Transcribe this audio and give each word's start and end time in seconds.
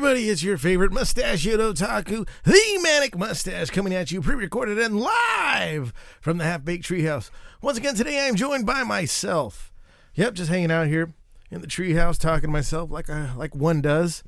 everybody, 0.00 0.30
it's 0.30 0.42
your 0.42 0.56
favorite 0.56 0.92
mustachioed 0.92 1.60
otaku, 1.60 2.26
the 2.44 2.80
Manic 2.82 3.18
Mustache, 3.18 3.68
coming 3.68 3.92
at 3.92 4.10
you 4.10 4.22
pre-recorded 4.22 4.78
and 4.78 4.98
live 4.98 5.92
from 6.22 6.38
the 6.38 6.44
Half 6.44 6.64
Baked 6.64 6.86
Treehouse. 6.86 7.28
Once 7.60 7.76
again, 7.76 7.94
today 7.94 8.18
I 8.18 8.22
am 8.22 8.34
joined 8.34 8.64
by 8.64 8.82
myself. 8.82 9.70
Yep, 10.14 10.32
just 10.32 10.48
hanging 10.50 10.70
out 10.70 10.86
here 10.86 11.12
in 11.50 11.60
the 11.60 11.66
treehouse, 11.66 12.16
talking 12.16 12.48
to 12.48 12.52
myself 12.52 12.90
like 12.90 13.10
I, 13.10 13.34
like 13.34 13.54
one 13.54 13.82
does. 13.82 14.24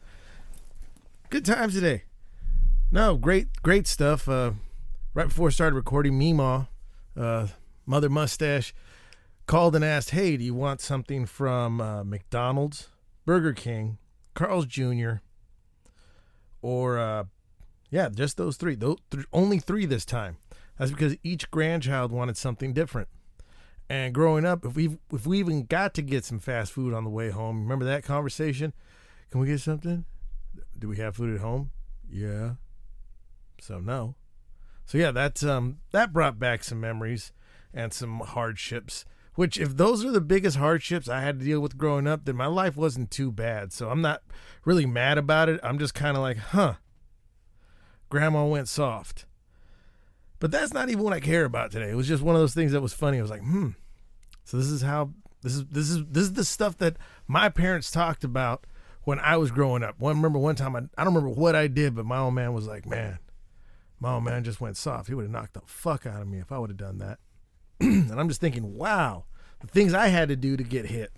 Good 1.31 1.47
times 1.47 1.73
today. 1.73 2.03
No, 2.91 3.17
great, 3.17 3.63
great 3.63 3.87
stuff. 3.87 4.29
Uh, 4.29 4.51
right 5.15 5.29
before 5.29 5.49
I 5.49 5.53
started 5.53 5.75
recording, 5.75 6.21
Meemaw, 6.21 6.69
uh, 7.17 7.47
Mother 7.87 8.11
Mustache, 8.11 8.75
called 9.47 9.75
and 9.75 9.83
asked, 9.83 10.11
"Hey, 10.11 10.37
do 10.37 10.45
you 10.45 10.53
want 10.53 10.83
something 10.83 11.25
from 11.25 11.81
uh, 11.81 12.05
McDonald's, 12.05 12.89
Burger 13.25 13.55
King, 13.55 13.97
Carl's 14.35 14.67
Jr., 14.67 15.23
or 16.63 16.99
uh, 16.99 17.25
yeah, 17.91 18.09
just 18.09 18.37
those 18.39 18.57
three. 18.57 18.75
Those 18.75 18.97
th- 19.11 19.27
only 19.33 19.59
three 19.59 19.85
this 19.85 20.05
time. 20.05 20.39
That's 20.79 20.91
because 20.91 21.17
each 21.23 21.51
grandchild 21.51 22.11
wanted 22.11 22.37
something 22.37 22.73
different. 22.73 23.09
And 23.91 24.15
growing 24.15 24.47
up, 24.47 24.65
if 24.65 24.75
we 24.75 24.97
if 25.13 25.27
we 25.27 25.39
even 25.39 25.65
got 25.65 25.93
to 25.95 26.03
get 26.03 26.25
some 26.25 26.39
fast 26.39 26.73
food 26.73 26.95
on 26.95 27.05
the 27.05 27.11
way 27.11 27.31
home, 27.31 27.63
remember 27.63 27.85
that 27.85 28.05
conversation? 28.05 28.73
Can 29.31 29.41
we 29.41 29.47
get 29.47 29.61
something? 29.61 30.07
Do 30.79 30.89
we 30.89 30.97
have 30.97 31.17
food 31.17 31.35
at 31.35 31.41
home? 31.41 31.71
Yeah. 32.11 32.55
So 33.61 33.81
no. 33.81 34.15
So 34.87 34.99
yeah, 34.99 35.11
that's 35.11 35.45
um 35.45 35.79
that 35.91 36.13
brought 36.13 36.39
back 36.39 36.65
some 36.65 36.81
memories 36.81 37.33
and 37.75 37.93
some 37.93 38.21
hardships. 38.21 39.05
Which, 39.35 39.59
if 39.59 39.77
those 39.77 40.05
are 40.05 40.11
the 40.11 40.21
biggest 40.21 40.59
hardships 40.59 41.09
I 41.09 41.21
had 41.21 41.39
to 41.41 41.45
deal 41.45 41.61
with 41.61 41.79
growing 41.79 42.07
up, 42.07 42.25
then 42.25 42.37
my 42.37 42.47
life 42.47 42.77
wasn't 42.77 43.11
too 43.11 43.33
bad. 43.33 43.73
So 43.73 43.89
I'm 43.89 44.03
not 44.03 44.23
really 44.65 44.85
mad 44.85 45.17
about 45.17 45.49
it. 45.49 45.59
I'm 45.63 45.79
just 45.79 45.95
kind 45.95 46.17
of 46.17 46.23
like, 46.23 46.37
huh, 46.37 46.75
grandma 48.11 48.45
went 48.45 48.69
soft. 48.69 49.25
But 50.39 50.51
that's 50.51 50.75
not 50.75 50.91
even 50.91 51.03
what 51.05 51.15
I 51.15 51.21
care 51.21 51.45
about 51.45 51.71
today. 51.71 51.91
It 51.91 51.97
was 51.97 52.09
just 52.09 52.23
one 52.23 52.35
of 52.35 52.43
those 52.43 52.53
things 52.53 52.73
that 52.73 52.83
was 52.83 52.93
funny. 52.93 53.19
I 53.19 53.23
was 53.23 53.31
like, 53.31 53.43
hmm. 53.43 53.71
So 54.45 54.57
this 54.57 54.67
is 54.67 54.83
how 54.83 55.11
this 55.43 55.55
is 55.55 55.67
this 55.67 55.89
is 55.89 56.05
this 56.11 56.25
is 56.25 56.33
the 56.33 56.45
stuff 56.45 56.77
that 56.79 56.97
my 57.27 57.49
parents 57.49 57.91
talked 57.91 58.25
about 58.25 58.67
when 59.05 59.19
I 59.21 59.37
was 59.37 59.51
growing 59.51 59.83
up. 59.83 59.99
One 59.99 60.17
remember 60.17 60.39
one 60.39 60.57
time 60.57 60.77
I, 60.77 60.81
I 60.99 61.05
don't 61.05 61.15
remember 61.15 61.41
what 61.41 61.55
I 61.55 61.69
did, 61.69 61.95
but 61.95 62.07
my 62.07 62.19
old 62.19 62.35
man 62.35 62.53
was 62.53 62.67
like, 62.67 62.87
man, 62.87 63.19
my 64.01 64.15
old 64.15 64.25
man 64.25 64.45
just 64.45 64.61
went 64.61 64.77
soft. 64.77 65.09
He 65.09 65.15
would 65.15 65.23
have 65.23 65.31
knocked 65.31 65.55
the 65.55 65.63
fuck 65.65 66.07
out 66.07 66.21
of 66.21 66.29
me 66.29 66.39
if 66.39 66.51
I 66.53 66.59
would 66.59 66.71
have 66.71 66.77
done 66.77 66.99
that. 66.99 67.19
and 68.11 68.21
I'm 68.21 68.29
just 68.29 68.41
thinking, 68.41 68.77
wow, 68.77 69.25
the 69.61 69.67
things 69.67 69.93
I 69.93 70.07
had 70.09 70.29
to 70.29 70.37
do 70.37 70.57
to 70.57 70.63
get 70.63 70.87
hit. 70.87 71.13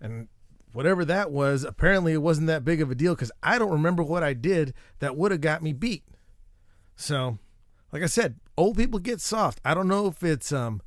And 0.00 0.28
whatever 0.72 1.04
that 1.04 1.32
was, 1.32 1.64
apparently 1.64 2.12
it 2.12 2.22
wasn't 2.22 2.46
that 2.46 2.64
big 2.64 2.80
of 2.80 2.90
a 2.90 2.94
deal 2.94 3.14
because 3.14 3.32
I 3.42 3.58
don't 3.58 3.72
remember 3.72 4.02
what 4.02 4.22
I 4.22 4.32
did 4.32 4.72
that 5.00 5.16
would 5.16 5.32
have 5.32 5.40
got 5.40 5.62
me 5.62 5.72
beat. 5.72 6.04
So, 6.94 7.38
like 7.92 8.04
I 8.04 8.06
said, 8.06 8.38
old 8.56 8.76
people 8.76 9.00
get 9.00 9.20
soft. 9.20 9.60
I 9.64 9.74
don't 9.74 9.88
know 9.88 10.06
if 10.06 10.22
it's 10.22 10.52
um, 10.52 10.80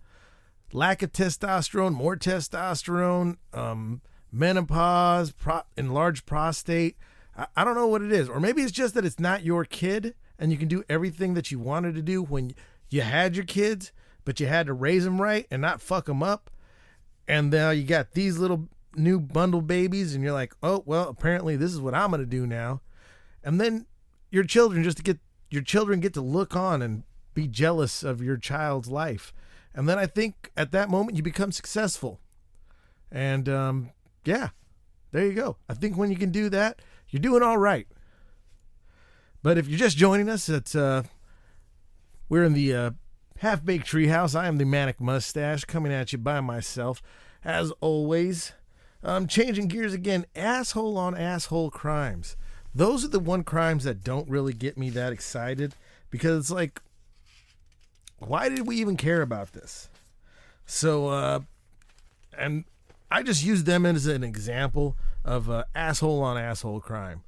lack 0.72 1.02
of 1.02 1.12
testosterone, 1.12 1.94
more 1.94 2.16
testosterone, 2.16 3.36
um, 3.54 4.02
menopause, 4.32 5.34
pro- 5.34 5.64
enlarged 5.76 6.26
prostate. 6.26 6.96
I-, 7.38 7.48
I 7.58 7.66
don't 7.66 7.76
know 7.76 7.88
what 7.88 8.04
it 8.04 8.12
is. 8.14 8.30
Or 8.30 8.40
maybe 8.40 8.62
it's 8.62 8.72
just 8.72 8.94
that 8.94 9.04
it's 9.04 9.20
not 9.20 9.44
your 9.44 9.66
kid 9.66 10.16
and 10.40 10.52
you 10.52 10.58
can 10.58 10.70
do 10.70 10.84
everything 10.88 11.34
that 11.34 11.52
you 11.52 11.60
wanted 11.60 11.94
to 11.96 12.02
do 12.02 12.24
when 12.24 12.54
you 12.90 13.02
had 13.02 13.36
your 13.36 13.46
kids 13.46 13.92
but 14.26 14.40
you 14.40 14.48
had 14.48 14.68
to 14.68 14.74
raise 14.74 15.04
them 15.04 15.22
right 15.22 15.48
and 15.52 15.62
not 15.62 15.82
fuck 15.82 16.06
them 16.06 16.24
up. 16.24 16.50
And 17.28 17.52
now 17.52 17.70
you 17.70 17.84
got 17.84 18.12
these 18.12 18.38
little 18.38 18.68
new 18.96 19.20
bundle 19.20 19.62
babies, 19.62 20.14
and 20.14 20.24
you're 20.24 20.34
like, 20.34 20.54
oh 20.62 20.84
well, 20.86 21.10
apparently 21.10 21.56
this 21.56 21.74
is 21.74 21.80
what 21.80 21.96
I'm 21.96 22.12
gonna 22.12 22.26
do 22.26 22.46
now. 22.46 22.82
And 23.44 23.60
then 23.60 23.86
your 24.32 24.44
children 24.44 24.84
just 24.84 24.98
to 24.98 25.04
get 25.04 25.20
your 25.50 25.62
children 25.62 26.00
get 26.00 26.14
to 26.16 26.22
look 26.22 26.56
on 26.56 26.82
and 26.82 27.04
be 27.34 27.48
jealous 27.48 28.04
of 28.04 28.22
your 28.22 28.38
child's 28.38 28.90
life. 28.90 29.34
And 29.76 29.88
then 29.88 29.98
I 29.98 30.06
think 30.06 30.52
at 30.56 30.72
that 30.72 30.90
moment 30.90 31.18
you 31.18 31.24
become 31.24 31.52
successful. 31.52 32.20
And 33.12 33.48
um, 33.48 33.92
yeah, 34.26 34.50
there 35.12 35.26
you 35.26 35.34
go. 35.34 35.58
I 35.70 35.74
think 35.74 35.98
when 35.98 36.12
you 36.12 36.18
can 36.18 36.32
do 36.32 36.50
that, 36.50 36.82
you're 37.10 37.20
doing 37.20 37.44
all 37.44 37.58
right. 37.58 37.88
But 39.44 39.58
if 39.58 39.68
you're 39.68 39.80
just 39.80 39.98
joining 39.98 40.30
us, 40.30 40.50
it's 40.50 40.76
uh, 40.76 41.04
we're 42.30 42.46
in 42.46 42.54
the 42.54 42.74
uh, 42.74 42.92
Half 43.44 43.66
Baked 43.66 43.86
Treehouse. 43.86 44.40
I 44.40 44.48
am 44.48 44.58
the 44.58 44.64
Manic 44.64 45.02
Mustache 45.02 45.66
coming 45.66 45.92
at 45.92 46.14
you 46.14 46.18
by 46.18 46.40
myself, 46.40 47.04
as 47.44 47.74
always. 47.82 48.54
I'm 49.04 49.28
changing 49.28 49.68
gears 49.68 49.94
again. 49.94 50.26
Asshole 50.34 50.98
on 50.98 51.14
asshole 51.14 51.70
crimes. 51.70 52.38
Those 52.74 53.04
are 53.04 53.10
the 53.10 53.20
one 53.20 53.44
crimes 53.44 53.84
that 53.84 54.02
don't 54.02 54.30
really 54.30 54.54
get 54.54 54.78
me 54.78 54.90
that 54.92 55.12
excited 55.12 55.76
because 56.10 56.40
it's 56.40 56.52
like, 56.52 56.82
why 58.20 58.48
did 58.48 58.66
we 58.66 58.78
even 58.78 58.96
care 58.96 59.22
about 59.22 59.52
this? 59.52 59.90
So, 60.66 61.10
uh, 61.10 61.40
and 62.38 62.64
I 63.12 63.24
just 63.24 63.44
use 63.44 63.66
them 63.66 63.86
as 63.86 64.06
an 64.06 64.24
example 64.24 64.96
of 65.26 65.50
uh, 65.50 65.66
asshole 65.76 66.24
on 66.24 66.38
asshole 66.38 66.80
crime 66.80 67.26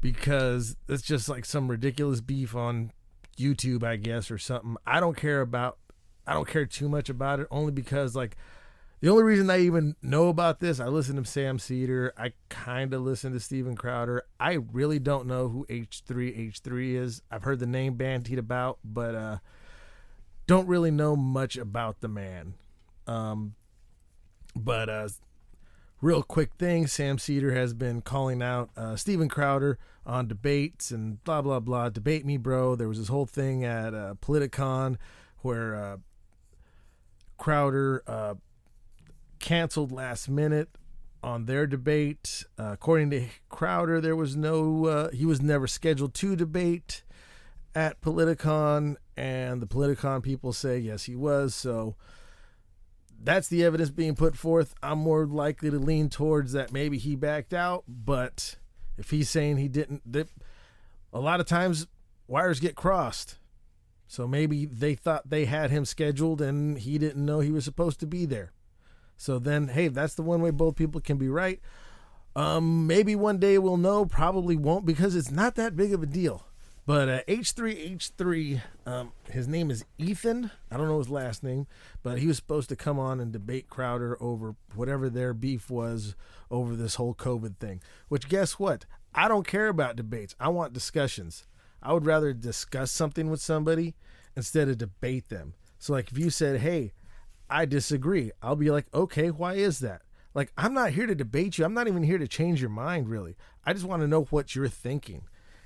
because 0.00 0.74
it's 0.88 1.02
just 1.02 1.28
like 1.28 1.44
some 1.44 1.68
ridiculous 1.68 2.22
beef 2.22 2.56
on 2.56 2.92
YouTube, 3.34 3.82
I 3.82 3.96
guess, 3.96 4.30
or 4.30 4.38
something. 4.38 4.76
I 4.86 5.00
don't 5.00 5.16
care 5.16 5.40
about. 5.40 5.78
I 6.26 6.32
don't 6.32 6.48
care 6.48 6.64
too 6.66 6.88
much 6.88 7.08
about 7.08 7.40
it, 7.40 7.46
only 7.50 7.72
because 7.72 8.16
like 8.16 8.36
the 9.04 9.10
only 9.10 9.24
reason 9.24 9.50
I 9.50 9.60
even 9.60 9.96
know 10.00 10.28
about 10.28 10.60
this, 10.60 10.80
I 10.80 10.86
listen 10.86 11.16
to 11.16 11.24
Sam 11.26 11.58
Seder. 11.58 12.14
I 12.16 12.32
kind 12.48 12.94
of 12.94 13.02
listen 13.02 13.34
to 13.34 13.40
Steven 13.40 13.76
Crowder. 13.76 14.22
I 14.40 14.54
really 14.72 14.98
don't 14.98 15.26
know 15.26 15.48
who 15.48 15.66
H3H3 15.68 16.94
is. 16.94 17.20
I've 17.30 17.42
heard 17.42 17.58
the 17.58 17.66
name 17.66 17.96
bandied 17.96 18.38
about, 18.38 18.78
but 18.82 19.14
uh, 19.14 19.38
don't 20.46 20.66
really 20.66 20.90
know 20.90 21.16
much 21.16 21.58
about 21.58 22.00
the 22.00 22.08
man. 22.08 22.54
Um, 23.06 23.56
but 24.56 24.88
uh, 24.88 25.08
real 26.04 26.22
quick 26.22 26.52
thing 26.58 26.86
Sam 26.86 27.16
Seder 27.16 27.54
has 27.54 27.72
been 27.72 28.02
calling 28.02 28.42
out 28.42 28.68
uh, 28.76 28.94
Steven 28.94 29.26
Crowder 29.26 29.78
on 30.04 30.28
debates 30.28 30.90
and 30.90 31.24
blah, 31.24 31.40
blah, 31.40 31.60
blah. 31.60 31.88
Debate 31.88 32.26
me, 32.26 32.36
bro. 32.36 32.76
There 32.76 32.88
was 32.88 32.98
this 32.98 33.08
whole 33.08 33.24
thing 33.24 33.64
at 33.64 33.94
uh, 33.94 34.14
Politicon 34.20 34.98
where 35.38 35.74
uh, 35.74 35.96
Crowder 37.38 38.02
uh, 38.06 38.34
canceled 39.38 39.92
last 39.92 40.28
minute 40.28 40.68
on 41.22 41.46
their 41.46 41.66
debate. 41.66 42.44
Uh, 42.58 42.72
according 42.72 43.08
to 43.12 43.26
Crowder, 43.48 43.98
there 43.98 44.14
was 44.14 44.36
no, 44.36 44.84
uh, 44.84 45.10
he 45.10 45.24
was 45.24 45.40
never 45.40 45.66
scheduled 45.66 46.12
to 46.12 46.36
debate 46.36 47.02
at 47.74 48.02
Politicon, 48.02 48.96
and 49.16 49.62
the 49.62 49.66
Politicon 49.66 50.22
people 50.22 50.52
say 50.52 50.78
yes, 50.78 51.04
he 51.04 51.16
was. 51.16 51.54
So 51.54 51.96
that's 53.24 53.48
the 53.48 53.64
evidence 53.64 53.90
being 53.90 54.14
put 54.14 54.36
forth. 54.36 54.74
I'm 54.82 54.98
more 54.98 55.26
likely 55.26 55.70
to 55.70 55.78
lean 55.78 56.10
towards 56.10 56.52
that 56.52 56.72
maybe 56.72 56.98
he 56.98 57.16
backed 57.16 57.54
out, 57.54 57.84
but 57.88 58.56
if 58.98 59.10
he's 59.10 59.30
saying 59.30 59.56
he 59.56 59.68
didn't, 59.68 60.02
they, 60.10 60.24
a 61.12 61.20
lot 61.20 61.40
of 61.40 61.46
times 61.46 61.86
wires 62.28 62.60
get 62.60 62.76
crossed. 62.76 63.38
So 64.06 64.28
maybe 64.28 64.66
they 64.66 64.94
thought 64.94 65.30
they 65.30 65.46
had 65.46 65.70
him 65.70 65.84
scheduled 65.84 66.40
and 66.40 66.78
he 66.78 66.98
didn't 66.98 67.24
know 67.24 67.40
he 67.40 67.50
was 67.50 67.64
supposed 67.64 67.98
to 68.00 68.06
be 68.06 68.26
there. 68.26 68.52
So 69.16 69.38
then, 69.38 69.68
hey, 69.68 69.88
that's 69.88 70.14
the 70.14 70.22
one 70.22 70.42
way 70.42 70.50
both 70.50 70.76
people 70.76 71.00
can 71.00 71.16
be 71.16 71.28
right. 71.28 71.60
Um, 72.36 72.86
maybe 72.86 73.16
one 73.16 73.38
day 73.38 73.58
we'll 73.58 73.76
know. 73.76 74.04
Probably 74.04 74.56
won't 74.56 74.84
because 74.84 75.14
it's 75.14 75.30
not 75.30 75.54
that 75.54 75.76
big 75.76 75.92
of 75.92 76.02
a 76.02 76.06
deal. 76.06 76.46
But 76.86 77.08
uh, 77.08 77.20
H3H3, 77.26 78.60
um, 78.84 79.12
his 79.30 79.48
name 79.48 79.70
is 79.70 79.86
Ethan. 79.96 80.50
I 80.70 80.76
don't 80.76 80.88
know 80.88 80.98
his 80.98 81.08
last 81.08 81.42
name, 81.42 81.66
but 82.02 82.18
he 82.18 82.26
was 82.26 82.36
supposed 82.36 82.68
to 82.68 82.76
come 82.76 82.98
on 82.98 83.20
and 83.20 83.32
debate 83.32 83.70
Crowder 83.70 84.18
over 84.20 84.54
whatever 84.74 85.08
their 85.08 85.32
beef 85.32 85.70
was 85.70 86.14
over 86.50 86.76
this 86.76 86.96
whole 86.96 87.14
COVID 87.14 87.56
thing. 87.56 87.80
Which, 88.08 88.28
guess 88.28 88.58
what? 88.58 88.84
I 89.14 89.28
don't 89.28 89.46
care 89.46 89.68
about 89.68 89.96
debates. 89.96 90.34
I 90.38 90.48
want 90.48 90.74
discussions. 90.74 91.46
I 91.82 91.94
would 91.94 92.04
rather 92.04 92.34
discuss 92.34 92.90
something 92.90 93.30
with 93.30 93.40
somebody 93.40 93.94
instead 94.36 94.68
of 94.68 94.76
debate 94.76 95.30
them. 95.30 95.54
So, 95.78 95.94
like, 95.94 96.12
if 96.12 96.18
you 96.18 96.28
said, 96.28 96.60
hey, 96.60 96.92
I 97.48 97.64
disagree, 97.64 98.30
I'll 98.42 98.56
be 98.56 98.70
like, 98.70 98.86
okay, 98.92 99.30
why 99.30 99.54
is 99.54 99.78
that? 99.78 100.02
Like, 100.34 100.52
I'm 100.58 100.74
not 100.74 100.90
here 100.90 101.06
to 101.06 101.14
debate 101.14 101.56
you. 101.56 101.64
I'm 101.64 101.74
not 101.74 101.88
even 101.88 102.02
here 102.02 102.18
to 102.18 102.28
change 102.28 102.60
your 102.60 102.70
mind, 102.70 103.08
really. 103.08 103.36
I 103.64 103.72
just 103.72 103.86
want 103.86 104.02
to 104.02 104.08
know 104.08 104.24
what 104.24 104.54
you're 104.54 104.68
thinking 104.68 105.22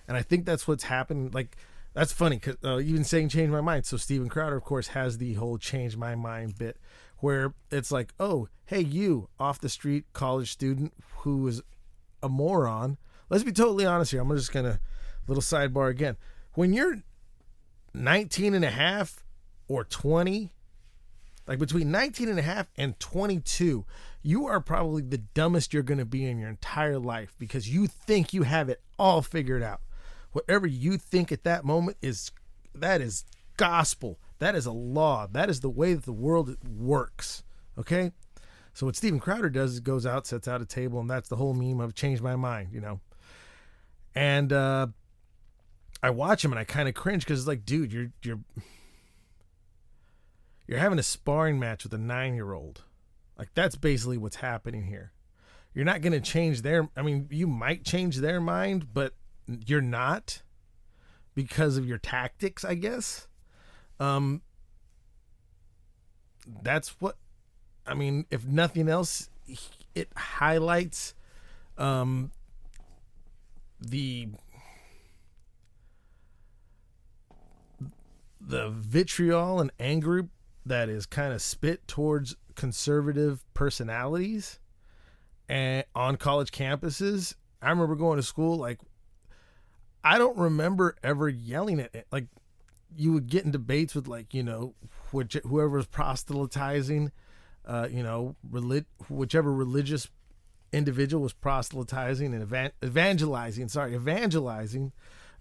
and 0.09 0.17
I 0.17 0.23
think 0.23 0.47
that's 0.47 0.67
what's 0.67 0.85
happened. 0.85 1.35
Like 1.35 1.57
that's 1.95 2.13
funny 2.13 2.37
because 2.37 2.57
uh, 2.65 2.81
even 2.81 3.05
saying 3.05 3.29
change 3.29 3.51
my 3.51 3.61
mind. 3.61 3.87
So 3.87 3.97
Steven 3.97 4.29
Crowder, 4.29 4.57
of 4.57 4.65
course, 4.65 4.89
has 4.89 5.19
the 5.19 5.35
whole 5.35 5.59
change 5.59 5.97
my 5.97 6.15
mind 6.15 6.59
bit 6.59 6.79
where 7.19 7.55
it's 7.71 7.93
like, 7.93 8.15
oh, 8.19 8.49
hey, 8.67 8.81
you 8.81 9.29
off 9.39 9.61
the 9.61 9.69
street 9.69 10.07
college 10.13 10.51
student 10.51 10.95
who 11.19 11.47
is 11.47 11.63
a 12.23 12.29
moron. 12.29 12.97
Let's 13.29 13.45
be 13.45 13.53
totally 13.53 13.85
honest 13.85 14.11
here. 14.11 14.23
I'm 14.23 14.35
just 14.35 14.53
gonna 14.53 14.81
little 15.29 15.43
sidebar 15.43 15.91
again. 15.91 16.17
When 16.55 16.73
you're 16.73 17.03
19 17.95 18.55
and 18.55 18.65
a 18.65 18.71
half 18.71 19.25
or 19.69 19.85
20 19.85 20.53
Like 21.47 21.59
between 21.59 21.91
19 21.91 22.29
and 22.29 22.39
a 22.39 22.43
half 22.43 22.71
and 22.77 22.99
22, 23.01 23.85
you 24.23 24.47
are 24.47 24.61
probably 24.61 25.03
the 25.03 25.19
dumbest 25.19 25.73
you're 25.73 25.83
going 25.83 25.99
to 25.99 26.05
be 26.05 26.25
in 26.25 26.39
your 26.39 26.51
entire 26.51 26.99
life 26.99 27.35
because 27.39 27.73
you 27.73 27.87
think 27.87 28.33
you 28.33 28.43
have 28.43 28.69
it 28.69 28.83
all 28.99 29.23
figured 29.23 29.63
out. 29.63 29.81
Whatever 30.39 30.69
you 30.69 30.99
think 30.99 31.33
at 31.33 31.43
that 31.43 31.65
moment 31.65 31.97
is 32.01 32.31
that 32.73 33.01
is 33.01 33.25
gospel. 33.57 34.21
That 34.39 34.55
is 34.55 34.67
a 34.67 34.73
law. 34.73 35.27
That 35.27 35.51
is 35.51 35.61
the 35.61 35.69
way 35.69 35.95
that 35.95 36.05
the 36.05 36.13
world 36.13 36.57
works. 36.65 37.43
Okay? 37.77 38.13
So 38.73 38.87
what 38.87 38.95
Steven 38.95 39.19
Crowder 39.19 39.51
does 39.51 39.73
is 39.73 39.81
goes 39.81 40.07
out, 40.07 40.29
sets 40.29 40.47
out 40.47 40.63
a 40.63 40.65
table, 40.65 41.01
and 41.01 41.11
that's 41.11 41.29
the 41.29 41.35
whole 41.35 41.55
meme 41.55 41.81
of 41.81 41.93
change 41.93 42.23
my 42.23 42.37
mind, 42.37 42.69
you 42.73 42.81
know. 42.81 43.01
And 44.15 44.53
uh 44.53 44.87
I 46.05 46.11
watch 46.11 46.45
him 46.45 46.53
and 46.53 46.59
I 46.61 46.63
kind 46.63 46.89
of 46.89 46.95
cringe 46.95 47.25
because 47.25 47.41
it's 47.41 47.49
like, 47.49 47.65
dude, 47.65 47.93
you're 47.93 48.13
you're 48.23 48.39
you're 50.69 50.79
having 50.79 51.01
a 51.01 51.03
sparring 51.03 51.59
match 51.59 51.83
with 51.83 51.93
a 51.95 51.99
nine 51.99 52.35
year 52.35 52.53
old. 52.53 52.85
Like 53.37 53.49
that's 53.55 53.75
basically 53.75 54.19
what's 54.19 54.37
happening 54.37 54.85
here. 54.85 55.11
You're 55.75 55.85
not 55.85 56.01
going 56.01 56.13
to 56.13 56.21
change 56.21 56.63
their. 56.63 56.89
I 56.97 57.03
mean, 57.03 57.27
you 57.31 57.49
might 57.49 57.85
change 57.85 58.19
their 58.19 58.41
mind, 58.41 58.95
but 58.95 59.15
you're 59.49 59.81
not 59.81 60.43
because 61.35 61.77
of 61.77 61.87
your 61.87 61.99
tactics, 61.99 62.65
I 62.65 62.75
guess. 62.75 63.27
Um, 63.99 64.43
that's 66.63 67.01
what. 67.01 67.17
I 67.87 67.95
mean, 67.95 68.27
if 68.31 68.45
nothing 68.45 68.89
else, 68.89 69.31
it 69.95 70.09
highlights 70.15 71.15
um, 71.79 72.33
the 73.81 74.29
the 78.41 78.71
vitriol 78.71 79.61
and 79.61 79.71
anger 79.81 80.29
that 80.65 80.89
is 80.89 81.07
kind 81.07 81.33
of 81.33 81.43
spit 81.43 81.87
towards 81.89 82.37
conservative 82.55 83.45
personalities 83.55 84.59
and 85.49 85.85
on 85.95 86.17
college 86.17 86.51
campuses. 86.51 87.35
I 87.63 87.71
remember 87.71 87.95
going 87.95 88.17
to 88.17 88.23
school 88.23 88.57
like 88.57 88.79
I 90.05 90.19
don't 90.19 90.37
remember 90.37 90.97
ever 91.03 91.29
yelling 91.29 91.81
at 91.81 91.95
it. 91.95 92.07
Like 92.11 92.27
you 92.97 93.13
would 93.13 93.29
get 93.29 93.45
in 93.45 93.51
debates 93.51 93.95
with 93.95 94.09
like 94.09 94.35
you 94.35 94.43
know 94.43 94.75
which, 95.11 95.35
whoever 95.45 95.77
was 95.77 95.87
proselytizing, 95.87 97.13
uh, 97.67 97.89
you 97.91 98.03
know, 98.03 98.37
relig- 98.49 98.87
whichever 99.09 99.53
religious 99.53 100.09
individual 100.73 101.23
was 101.23 101.33
proselytizing 101.33 102.35
and 102.35 102.43
evan- 102.43 102.73
evangelizing. 102.85 103.69
Sorry, 103.69 103.95
evangelizing 103.95 104.93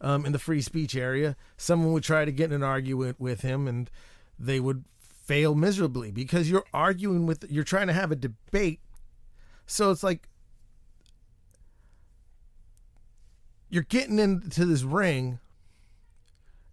um, 0.01 0.25
in 0.25 0.31
the 0.31 0.39
free 0.39 0.62
speech 0.62 0.95
area. 0.95 1.36
Someone 1.57 1.94
would 1.94 2.04
try 2.04 2.25
to 2.25 2.31
get 2.31 2.51
in 2.51 2.54
an 2.54 2.63
argument 2.63 3.19
with 3.19 3.42
him, 3.42 3.68
and 3.68 3.89
they 4.39 4.59
would 4.59 4.86
fail 5.27 5.56
miserably 5.56 6.09
because 6.09 6.50
you're 6.50 6.63
arguing 6.74 7.25
with 7.25 7.44
you're 7.50 7.65
trying 7.65 7.88
to 7.88 7.94
have 7.94 8.13
a 8.13 8.15
debate 8.15 8.80
so 9.65 9.92
it's 9.92 10.01
like 10.01 10.30
you're 13.69 13.84
getting 13.84 14.19
into 14.19 14.66
this 14.66 14.84
ring 14.84 15.40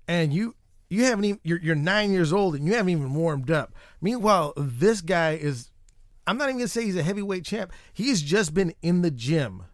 and 0.07 0.33
you 0.33 0.55
you 0.89 1.05
haven't 1.05 1.25
even 1.25 1.41
you're, 1.43 1.61
you're 1.61 1.75
nine 1.75 2.13
years 2.13 2.33
old 2.33 2.55
and 2.55 2.67
you 2.67 2.75
haven't 2.75 2.91
even 2.91 3.15
warmed 3.15 3.51
up. 3.51 3.75
Meanwhile 4.01 4.55
this 4.57 5.01
guy 5.01 5.33
is 5.33 5.71
i'm 6.27 6.39
not 6.39 6.49
even 6.49 6.59
gonna 6.59 6.69
say 6.69 6.85
he's 6.85 6.97
a 6.97 7.03
heavyweight 7.03 7.45
champ. 7.45 7.73
He's 7.93 8.23
just 8.23 8.55
been 8.55 8.75
in 8.83 9.03
the 9.03 9.11
gym 9.11 9.65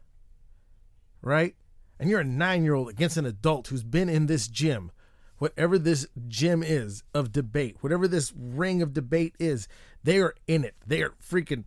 right? 1.22 1.54
And 1.98 2.08
you're 2.08 2.20
a 2.20 2.24
nine 2.24 2.64
year 2.64 2.74
old 2.74 2.88
against 2.88 3.16
an 3.16 3.26
adult 3.26 3.68
who's 3.68 3.84
been 3.84 4.08
in 4.08 4.26
this 4.26 4.48
gym. 4.48 4.90
Whatever 5.38 5.78
this 5.78 6.06
gym 6.28 6.62
is 6.62 7.02
of 7.14 7.32
debate, 7.32 7.76
whatever 7.80 8.06
this 8.06 8.32
ring 8.36 8.82
of 8.82 8.92
debate 8.92 9.34
is, 9.38 9.68
they 10.04 10.18
are 10.18 10.34
in 10.46 10.64
it. 10.64 10.74
They 10.86 11.02
are 11.02 11.14
freaking 11.22 11.64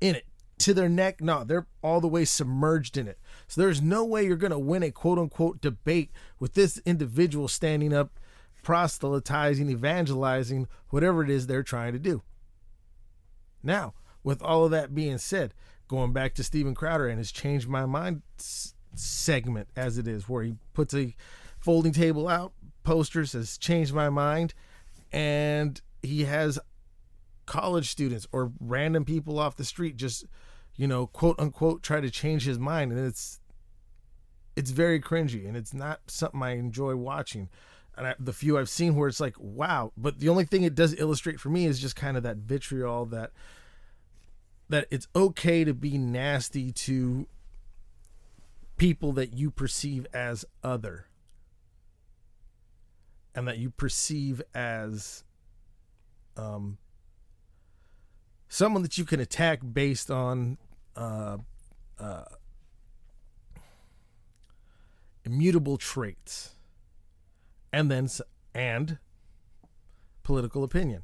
in 0.00 0.16
it 0.16 0.26
to 0.58 0.74
their 0.74 0.88
neck. 0.88 1.20
No, 1.20 1.44
they're 1.44 1.66
all 1.82 2.00
the 2.00 2.08
way 2.08 2.24
submerged 2.24 2.96
in 2.96 3.08
it. 3.08 3.18
So 3.46 3.60
there's 3.60 3.82
no 3.82 4.04
way 4.04 4.24
you're 4.24 4.36
going 4.36 4.50
to 4.50 4.58
win 4.58 4.82
a 4.82 4.90
quote 4.90 5.18
unquote 5.18 5.60
debate 5.60 6.10
with 6.38 6.54
this 6.54 6.78
individual 6.84 7.48
standing 7.48 7.92
up, 7.92 8.18
proselytizing, 8.62 9.70
evangelizing, 9.70 10.68
whatever 10.90 11.22
it 11.22 11.30
is 11.30 11.46
they're 11.46 11.62
trying 11.62 11.92
to 11.92 11.98
do. 11.98 12.22
Now, 13.62 13.94
with 14.22 14.42
all 14.42 14.64
of 14.64 14.70
that 14.70 14.94
being 14.94 15.18
said, 15.18 15.54
going 15.88 16.12
back 16.12 16.34
to 16.34 16.44
Steven 16.44 16.74
Crowder 16.74 17.08
and 17.08 17.18
his 17.18 17.32
Changed 17.32 17.68
My 17.68 17.86
Mind 17.86 18.22
segment 18.94 19.68
as 19.76 19.98
it 19.98 20.06
is, 20.06 20.28
where 20.28 20.42
he 20.42 20.54
puts 20.72 20.94
a 20.94 21.14
folding 21.58 21.92
table 21.92 22.28
out, 22.28 22.52
posters 22.84 23.32
has 23.32 23.56
changed 23.58 23.94
my 23.94 24.10
mind 24.10 24.54
and 25.10 25.80
he 26.02 26.24
has 26.24 26.58
college 27.46 27.90
students 27.90 28.26
or 28.32 28.52
random 28.60 29.04
people 29.04 29.38
off 29.38 29.56
the 29.56 29.64
street 29.64 29.96
just 29.96 30.24
you 30.76 30.86
know 30.86 31.06
quote 31.06 31.38
unquote 31.38 31.82
try 31.82 32.00
to 32.00 32.10
change 32.10 32.44
his 32.44 32.58
mind 32.58 32.92
and 32.92 33.06
it's 33.06 33.40
it's 34.56 34.70
very 34.70 35.00
cringy 35.00 35.46
and 35.46 35.56
it's 35.56 35.74
not 35.74 36.00
something 36.06 36.40
I 36.40 36.52
enjoy 36.52 36.94
watching. 36.94 37.48
And 37.96 38.06
I, 38.08 38.14
the 38.18 38.32
few 38.32 38.58
I've 38.58 38.68
seen 38.68 38.96
where 38.96 39.08
it's 39.08 39.20
like 39.20 39.34
wow 39.38 39.92
but 39.96 40.18
the 40.18 40.28
only 40.28 40.44
thing 40.44 40.62
it 40.62 40.74
does 40.74 40.98
illustrate 40.98 41.38
for 41.40 41.48
me 41.48 41.66
is 41.66 41.80
just 41.80 41.96
kind 41.96 42.16
of 42.16 42.22
that 42.24 42.38
vitriol 42.38 43.06
that 43.06 43.30
that 44.68 44.86
it's 44.90 45.06
okay 45.14 45.64
to 45.64 45.74
be 45.74 45.98
nasty 45.98 46.72
to 46.72 47.26
people 48.76 49.12
that 49.12 49.32
you 49.32 49.50
perceive 49.50 50.06
as 50.12 50.44
other. 50.62 51.06
And 53.34 53.48
that 53.48 53.58
you 53.58 53.70
perceive 53.70 54.40
as 54.54 55.24
um, 56.36 56.78
someone 58.54 58.82
that 58.82 58.96
you 58.96 59.04
can 59.04 59.18
attack 59.18 59.58
based 59.72 60.12
on 60.12 60.56
uh, 60.96 61.36
uh, 61.98 62.24
immutable 65.24 65.76
traits 65.76 66.54
and 67.72 67.90
then 67.90 68.08
and 68.54 68.98
political 70.22 70.62
opinion. 70.62 71.02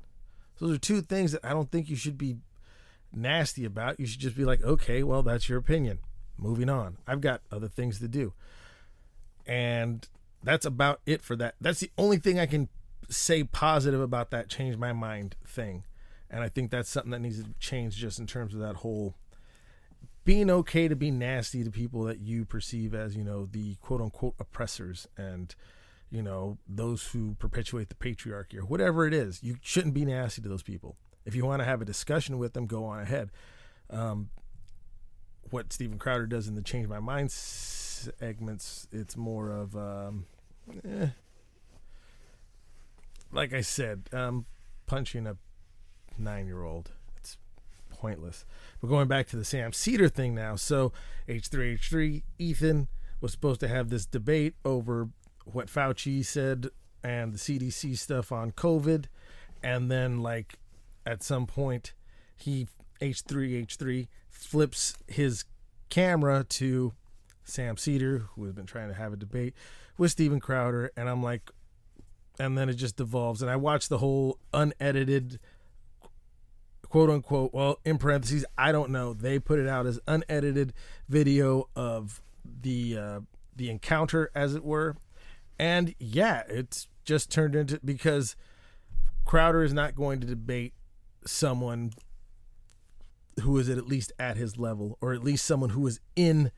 Those 0.60 0.76
are 0.76 0.78
two 0.78 1.00
things 1.00 1.32
that 1.32 1.44
i 1.44 1.50
don't 1.50 1.72
think 1.72 1.88
you 1.88 1.96
should 1.96 2.16
be 2.16 2.36
nasty 3.12 3.64
about. 3.64 3.98
You 3.98 4.06
should 4.06 4.20
just 4.20 4.36
be 4.36 4.44
like 4.44 4.62
okay 4.62 5.02
well 5.02 5.24
that's 5.24 5.48
your 5.48 5.58
opinion. 5.58 5.98
Moving 6.38 6.70
on. 6.70 6.98
I've 7.04 7.20
got 7.20 7.42
other 7.50 7.68
things 7.68 7.98
to 7.98 8.06
do. 8.06 8.32
And 9.44 10.08
that's 10.44 10.64
about 10.64 11.00
it 11.04 11.20
for 11.22 11.34
that. 11.36 11.56
That's 11.60 11.80
the 11.80 11.90
only 11.98 12.18
thing 12.18 12.38
I 12.38 12.46
can 12.46 12.68
say 13.08 13.42
positive 13.42 14.00
about 14.00 14.30
that 14.30 14.48
change 14.48 14.76
my 14.76 14.92
mind 14.92 15.34
thing. 15.44 15.82
And 16.30 16.44
I 16.44 16.48
think 16.48 16.70
that's 16.70 16.88
something 16.88 17.10
that 17.10 17.20
needs 17.20 17.42
to 17.42 17.50
change 17.58 17.96
just 17.96 18.18
in 18.18 18.26
terms 18.26 18.54
of 18.54 18.60
that 18.60 18.76
whole 18.76 19.16
being 20.24 20.50
okay 20.50 20.86
to 20.86 20.94
be 20.94 21.10
nasty 21.10 21.64
to 21.64 21.70
people 21.70 22.04
that 22.04 22.20
you 22.20 22.44
perceive 22.44 22.94
as, 22.94 23.16
you 23.16 23.24
know, 23.24 23.46
the 23.46 23.74
quote 23.76 24.00
unquote 24.00 24.34
oppressors 24.38 25.08
and, 25.16 25.54
you 26.10 26.22
know, 26.22 26.58
those 26.68 27.08
who 27.08 27.34
perpetuate 27.38 27.88
the 27.88 27.94
patriarchy 27.94 28.56
or 28.56 28.64
whatever 28.64 29.06
it 29.06 29.14
is. 29.14 29.42
You 29.42 29.56
shouldn't 29.60 29.94
be 29.94 30.04
nasty 30.04 30.42
to 30.42 30.48
those 30.48 30.62
people. 30.62 30.96
If 31.24 31.34
you 31.34 31.44
want 31.44 31.60
to 31.60 31.64
have 31.64 31.82
a 31.82 31.84
discussion 31.84 32.38
with 32.38 32.52
them, 32.52 32.66
go 32.66 32.84
on 32.84 33.00
ahead. 33.00 33.30
Um, 33.88 34.30
what 35.50 35.72
Steven 35.72 35.98
Crowder 35.98 36.26
does 36.26 36.46
in 36.46 36.54
the 36.54 36.62
Change 36.62 36.86
My 36.86 37.00
Mind 37.00 37.32
segments, 37.32 38.86
it's 38.92 39.16
more 39.16 39.50
of, 39.50 39.76
um, 39.76 40.26
eh. 40.88 41.08
like 43.32 43.52
I 43.52 43.62
said, 43.62 44.08
um, 44.12 44.46
punching 44.86 45.26
a 45.26 45.36
nine-year-old. 46.18 46.90
It's 47.16 47.38
pointless. 47.90 48.44
We're 48.80 48.88
going 48.88 49.08
back 49.08 49.26
to 49.28 49.36
the 49.36 49.44
Sam 49.44 49.72
Seder 49.72 50.08
thing 50.08 50.34
now. 50.34 50.56
So 50.56 50.92
H3H3, 51.28 52.22
Ethan 52.38 52.88
was 53.20 53.32
supposed 53.32 53.60
to 53.60 53.68
have 53.68 53.90
this 53.90 54.06
debate 54.06 54.54
over 54.64 55.08
what 55.44 55.68
Fauci 55.68 56.24
said 56.24 56.68
and 57.02 57.32
the 57.32 57.38
CDC 57.38 57.96
stuff 57.96 58.30
on 58.30 58.52
COVID, 58.52 59.06
and 59.62 59.90
then 59.90 60.22
like 60.22 60.54
at 61.06 61.22
some 61.22 61.46
point 61.46 61.94
he 62.36 62.68
H3H3 63.00 64.08
flips 64.28 64.94
his 65.06 65.44
camera 65.88 66.44
to 66.44 66.92
Sam 67.44 67.76
Seder, 67.76 68.26
who 68.34 68.44
has 68.44 68.52
been 68.52 68.66
trying 68.66 68.88
to 68.88 68.94
have 68.94 69.12
a 69.12 69.16
debate 69.16 69.54
with 69.98 70.10
Steven 70.10 70.40
Crowder, 70.40 70.92
and 70.96 71.08
I'm 71.08 71.22
like, 71.22 71.50
and 72.38 72.56
then 72.56 72.68
it 72.68 72.74
just 72.74 72.96
devolves. 72.96 73.42
And 73.42 73.50
I 73.50 73.56
watched 73.56 73.88
the 73.88 73.98
whole 73.98 74.38
unedited, 74.52 75.40
quote 76.90 77.08
unquote, 77.08 77.54
well, 77.54 77.78
in 77.84 77.96
parentheses, 77.96 78.44
I 78.58 78.72
don't 78.72 78.90
know. 78.90 79.14
They 79.14 79.38
put 79.38 79.58
it 79.58 79.68
out 79.68 79.86
as 79.86 79.98
unedited 80.06 80.74
video 81.08 81.68
of 81.74 82.20
the 82.44 82.98
uh, 82.98 83.20
the 83.56 83.70
encounter, 83.70 84.30
as 84.34 84.54
it 84.54 84.64
were. 84.64 84.96
And 85.58 85.94
yeah, 85.98 86.42
it's 86.48 86.88
just 87.04 87.30
turned 87.30 87.54
into 87.54 87.80
because 87.84 88.36
Crowder 89.24 89.62
is 89.62 89.72
not 89.72 89.94
going 89.94 90.20
to 90.20 90.26
debate 90.26 90.74
someone 91.24 91.92
who 93.42 93.56
is 93.56 93.68
at 93.68 93.86
least 93.86 94.12
at 94.18 94.36
his 94.36 94.58
level, 94.58 94.98
or 95.00 95.14
at 95.14 95.22
least 95.22 95.46
someone 95.46 95.70
who 95.70 95.86
is 95.86 96.00
in 96.16 96.50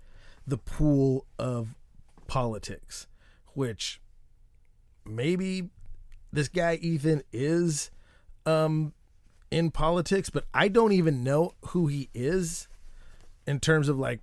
the 0.47 0.57
pool 0.59 1.27
of 1.39 1.75
politics, 2.27 3.07
which 3.55 4.01
maybe 5.05 5.69
this 6.33 6.49
guy 6.49 6.77
Ethan 6.81 7.23
is 7.33 7.91
um 8.47 8.95
in 9.53 9.71
politics, 9.71 10.31
but 10.31 10.47
I 10.55 10.69
don't 10.69 10.93
even 10.93 11.23
know 11.23 11.53
who 11.67 11.87
he 11.87 12.09
is 12.15 12.69
in 13.47 13.61
terms 13.61 13.91
of 13.91 13.99
like 13.99 14.21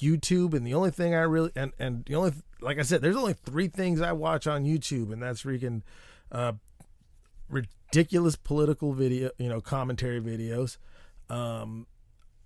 YouTube. 0.00 0.54
And 0.54 0.66
the 0.66 0.74
only 0.74 0.90
thing 0.90 1.14
I 1.14 1.20
really 1.20 1.52
and 1.54 1.72
and 1.78 2.04
the 2.04 2.16
only 2.16 2.32
like 2.60 2.78
I 2.78 2.82
said, 2.82 3.00
there's 3.00 3.16
only 3.16 3.34
three 3.34 3.68
things 3.68 4.00
I 4.00 4.12
watch 4.12 4.48
on 4.48 4.64
YouTube, 4.64 5.12
and 5.12 5.22
that's 5.22 5.44
freaking 5.44 5.82
uh, 6.32 6.54
ridiculous 7.48 8.34
political 8.34 8.92
video, 8.92 9.30
you 9.38 9.48
know, 9.48 9.60
commentary 9.60 10.20
videos. 10.20 10.78
Um, 11.30 11.86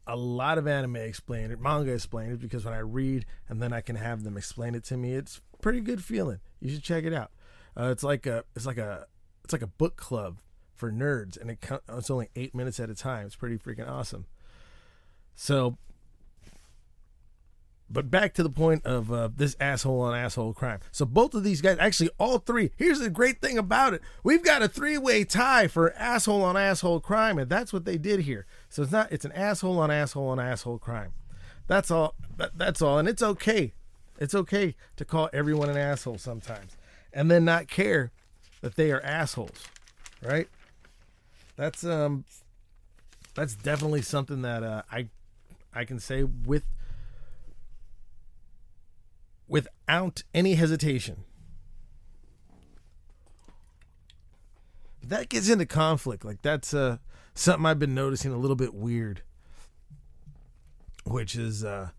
a 0.07 0.15
lot 0.15 0.59
of 0.59 0.69
anime 0.69 0.97
explained 0.97 1.53
it, 1.53 1.61
manga 1.61 1.93
explained 1.93 2.33
it 2.33 2.41
because 2.41 2.67
when 2.67 2.75
I 2.75 2.79
read 2.79 3.25
and 3.49 3.63
then 3.63 3.73
I 3.73 3.81
can 3.81 3.97
have 3.97 4.25
them 4.25 4.37
explain 4.37 4.75
it 4.75 4.85
to 4.85 4.97
me, 4.99 5.15
it's 5.15 5.41
pretty 5.63 5.81
good 5.81 6.05
feeling. 6.05 6.41
You 6.61 6.71
should 6.71 6.83
check 6.83 7.05
it 7.05 7.15
out. 7.15 7.31
Uh, 7.79 7.89
it's 7.91 8.03
like 8.03 8.27
a 8.27 8.45
it's 8.55 8.67
like 8.67 8.79
a 8.79 9.07
it's 9.43 9.55
like 9.55 9.63
a 9.63 9.67
book 9.67 9.97
club 9.97 10.39
for 10.77 10.93
nerds, 10.93 11.41
and 11.41 11.51
it 11.51 11.59
it's 11.89 12.11
only 12.11 12.29
eight 12.37 12.55
minutes 12.55 12.79
at 12.81 12.91
a 12.91 12.95
time. 12.95 13.27
It's 13.27 13.37
pretty 13.37 13.59
freaking 13.59 13.89
awesome. 13.89 14.27
So, 15.35 15.77
but 17.91 18.11
back 18.11 18.35
to 18.35 18.43
the 18.43 18.51
point 18.51 18.85
of 18.85 19.13
uh, 19.13 19.29
this 19.35 19.57
asshole 19.61 20.01
on 20.01 20.15
asshole 20.15 20.55
crime. 20.55 20.81
So 20.93 21.05
both 21.05 21.35
of 21.35 21.45
these 21.45 21.61
guys, 21.61 21.77
actually 21.79 22.11
all 22.19 22.39
three. 22.39 22.71
Here's 22.77 23.01
the 23.01 23.11
great 23.11 23.41
thing 23.41 23.59
about 23.59 23.95
it: 23.95 24.03
we've 24.23 24.45
got 24.45 24.63
a 24.63 24.69
three-way 24.69 25.25
tie 25.25 25.69
for 25.69 25.93
asshole 25.95 26.43
on 26.43 26.57
asshole 26.57 27.01
crime, 27.01 27.39
and 27.39 27.51
that's 27.51 27.73
what 27.73 27.85
they 27.85 27.99
did 27.99 28.21
here. 28.21 28.47
So 28.69 28.83
it's 28.83 28.93
not 28.93 29.13
it's 29.13 29.25
an 29.25 29.33
asshole 29.33 29.79
on 29.79 29.91
asshole 29.91 30.29
on 30.29 30.41
asshole 30.41 30.79
crime. 30.79 31.13
That's 31.67 31.91
all. 31.91 32.15
That, 32.37 32.57
that's 32.57 32.83
all, 32.83 32.99
and 32.99 33.09
it's 33.09 33.23
okay. 33.23 33.73
It's 34.19 34.35
okay 34.35 34.75
to 34.97 35.05
call 35.05 35.29
everyone 35.33 35.69
an 35.69 35.77
asshole 35.77 36.19
sometimes, 36.19 36.77
and 37.13 37.31
then 37.31 37.45
not 37.45 37.69
care 37.69 38.13
that 38.63 38.77
they 38.77 38.91
are 38.91 39.01
assholes, 39.03 39.65
right? 40.23 40.49
That's 41.57 41.85
um 41.85 42.25
that's 43.35 43.55
definitely 43.55 44.03
something 44.03 44.43
that 44.43 44.63
uh, 44.63 44.83
I 44.91 45.09
I 45.75 45.85
can 45.85 45.99
say 45.99 46.23
with 46.23 46.65
without 49.49 50.23
any 50.35 50.55
hesitation. 50.55 51.25
But 55.01 55.11
that 55.11 55.29
gets 55.29 55.49
into 55.49 55.67
conflict. 55.67 56.25
Like 56.25 56.43
that's 56.43 56.73
uh 56.75 56.99
something 57.35 57.67
I've 57.67 57.79
been 57.79 57.95
noticing 57.95 58.33
a 58.33 58.39
little 58.39 58.57
bit 58.57 58.75
weird. 58.75 59.23
Which 61.05 61.37
is 61.37 61.65
uh 61.65 61.91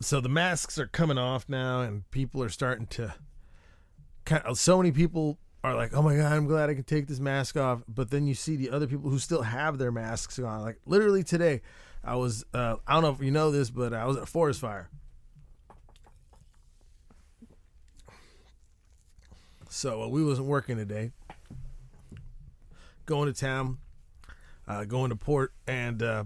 so 0.00 0.20
the 0.20 0.28
masks 0.28 0.78
are 0.78 0.86
coming 0.86 1.18
off 1.18 1.48
now 1.48 1.80
and 1.80 2.10
people 2.10 2.42
are 2.42 2.48
starting 2.48 2.86
to 2.86 3.14
kind 4.24 4.42
of 4.44 4.58
so 4.58 4.76
many 4.78 4.90
people 4.90 5.38
are 5.64 5.74
like, 5.74 5.94
oh 5.94 6.02
my 6.02 6.16
god, 6.16 6.32
I'm 6.32 6.46
glad 6.46 6.70
I 6.70 6.74
can 6.74 6.84
take 6.84 7.06
this 7.06 7.20
mask 7.20 7.56
off. 7.56 7.82
But 7.88 8.10
then 8.10 8.26
you 8.26 8.34
see 8.34 8.56
the 8.56 8.70
other 8.70 8.86
people 8.86 9.10
who 9.10 9.18
still 9.18 9.42
have 9.42 9.78
their 9.78 9.92
masks 9.92 10.38
on. 10.38 10.62
Like 10.62 10.80
literally 10.86 11.22
today, 11.22 11.62
I 12.04 12.16
was 12.16 12.44
uh, 12.52 12.76
I 12.86 12.94
don't 12.94 13.02
know 13.02 13.10
if 13.10 13.20
you 13.20 13.30
know 13.30 13.50
this, 13.50 13.70
but 13.70 13.92
I 13.92 14.06
was 14.06 14.16
at 14.16 14.24
a 14.24 14.26
forest 14.26 14.60
fire. 14.60 14.90
So 19.68 20.02
uh, 20.02 20.08
we 20.08 20.22
wasn't 20.24 20.48
working 20.48 20.76
today. 20.76 21.12
Going 23.06 23.32
to 23.32 23.38
town, 23.38 23.78
uh, 24.68 24.84
going 24.84 25.10
to 25.10 25.16
port, 25.16 25.52
and 25.66 26.02
uh, 26.02 26.24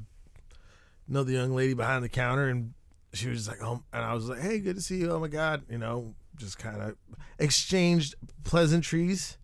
another 1.08 1.30
young 1.30 1.54
lady 1.54 1.72
behind 1.72 2.04
the 2.04 2.08
counter, 2.08 2.48
and 2.48 2.74
she 3.12 3.28
was 3.28 3.38
just 3.38 3.48
like, 3.48 3.62
"Oh," 3.62 3.82
and 3.92 4.04
I 4.04 4.14
was 4.14 4.28
like, 4.28 4.40
"Hey, 4.40 4.58
good 4.58 4.76
to 4.76 4.82
see 4.82 4.98
you." 4.98 5.10
Oh 5.10 5.20
my 5.20 5.28
god, 5.28 5.62
you 5.70 5.78
know, 5.78 6.14
just 6.36 6.58
kind 6.58 6.80
of 6.82 6.96
exchanged 7.38 8.14
pleasantries 8.44 9.38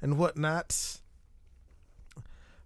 and 0.00 0.18
whatnots. 0.18 1.02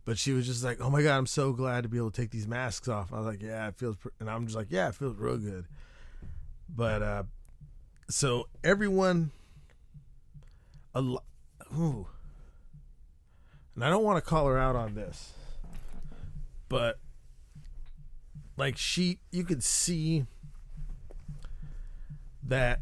But 0.05 0.19
she 0.19 0.33
was 0.33 0.47
just 0.47 0.65
like, 0.65 0.81
"Oh 0.81 0.91
my 0.91 1.03
god, 1.03 1.17
I'm 1.17 1.27
so 1.27 1.53
glad 1.53 1.83
to 1.83 1.89
be 1.89 1.97
able 1.97 2.11
to 2.11 2.21
take 2.21 2.31
these 2.31 2.49
masks 2.49 2.89
off." 2.89 3.13
I 3.13 3.19
was 3.19 3.27
like, 3.27 3.43
"Yeah, 3.43 3.69
it 3.69 3.77
feels," 3.77 3.97
and 4.19 4.29
I'm 4.29 4.47
just 4.47 4.57
like, 4.57 4.67
"Yeah, 4.71 4.89
it 4.89 4.95
feels 4.97 5.17
real 5.17 5.39
good." 5.39 5.67
But 6.69 7.03
uh, 7.03 7.23
so 8.09 8.49
everyone, 8.65 9.31
a 10.95 11.01
lo- 11.01 11.23
ooh, 11.77 12.09
and 13.75 13.85
I 13.85 13.91
don't 13.91 14.03
want 14.03 14.23
to 14.23 14.29
call 14.29 14.47
her 14.47 14.59
out 14.59 14.75
on 14.75 14.95
this, 14.95 15.33
but 16.69 16.99
like 18.57 18.77
she, 18.77 19.19
you 19.31 19.45
could 19.45 19.63
see 19.63 20.27
that 22.43 22.81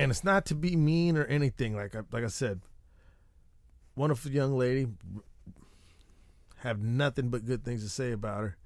and 0.00 0.10
it's 0.10 0.24
not 0.24 0.46
to 0.46 0.54
be 0.54 0.76
mean 0.76 1.16
or 1.18 1.24
anything. 1.26 1.76
Like 1.76 1.94
I, 1.94 2.00
like 2.10 2.24
I 2.24 2.28
said, 2.28 2.60
wonderful 3.96 4.30
young 4.30 4.56
lady. 4.56 4.86
Have 6.58 6.80
nothing 6.80 7.28
but 7.28 7.44
good 7.44 7.64
things 7.64 7.82
to 7.82 7.88
say 7.88 8.12
about 8.12 8.40
her, 8.40 8.56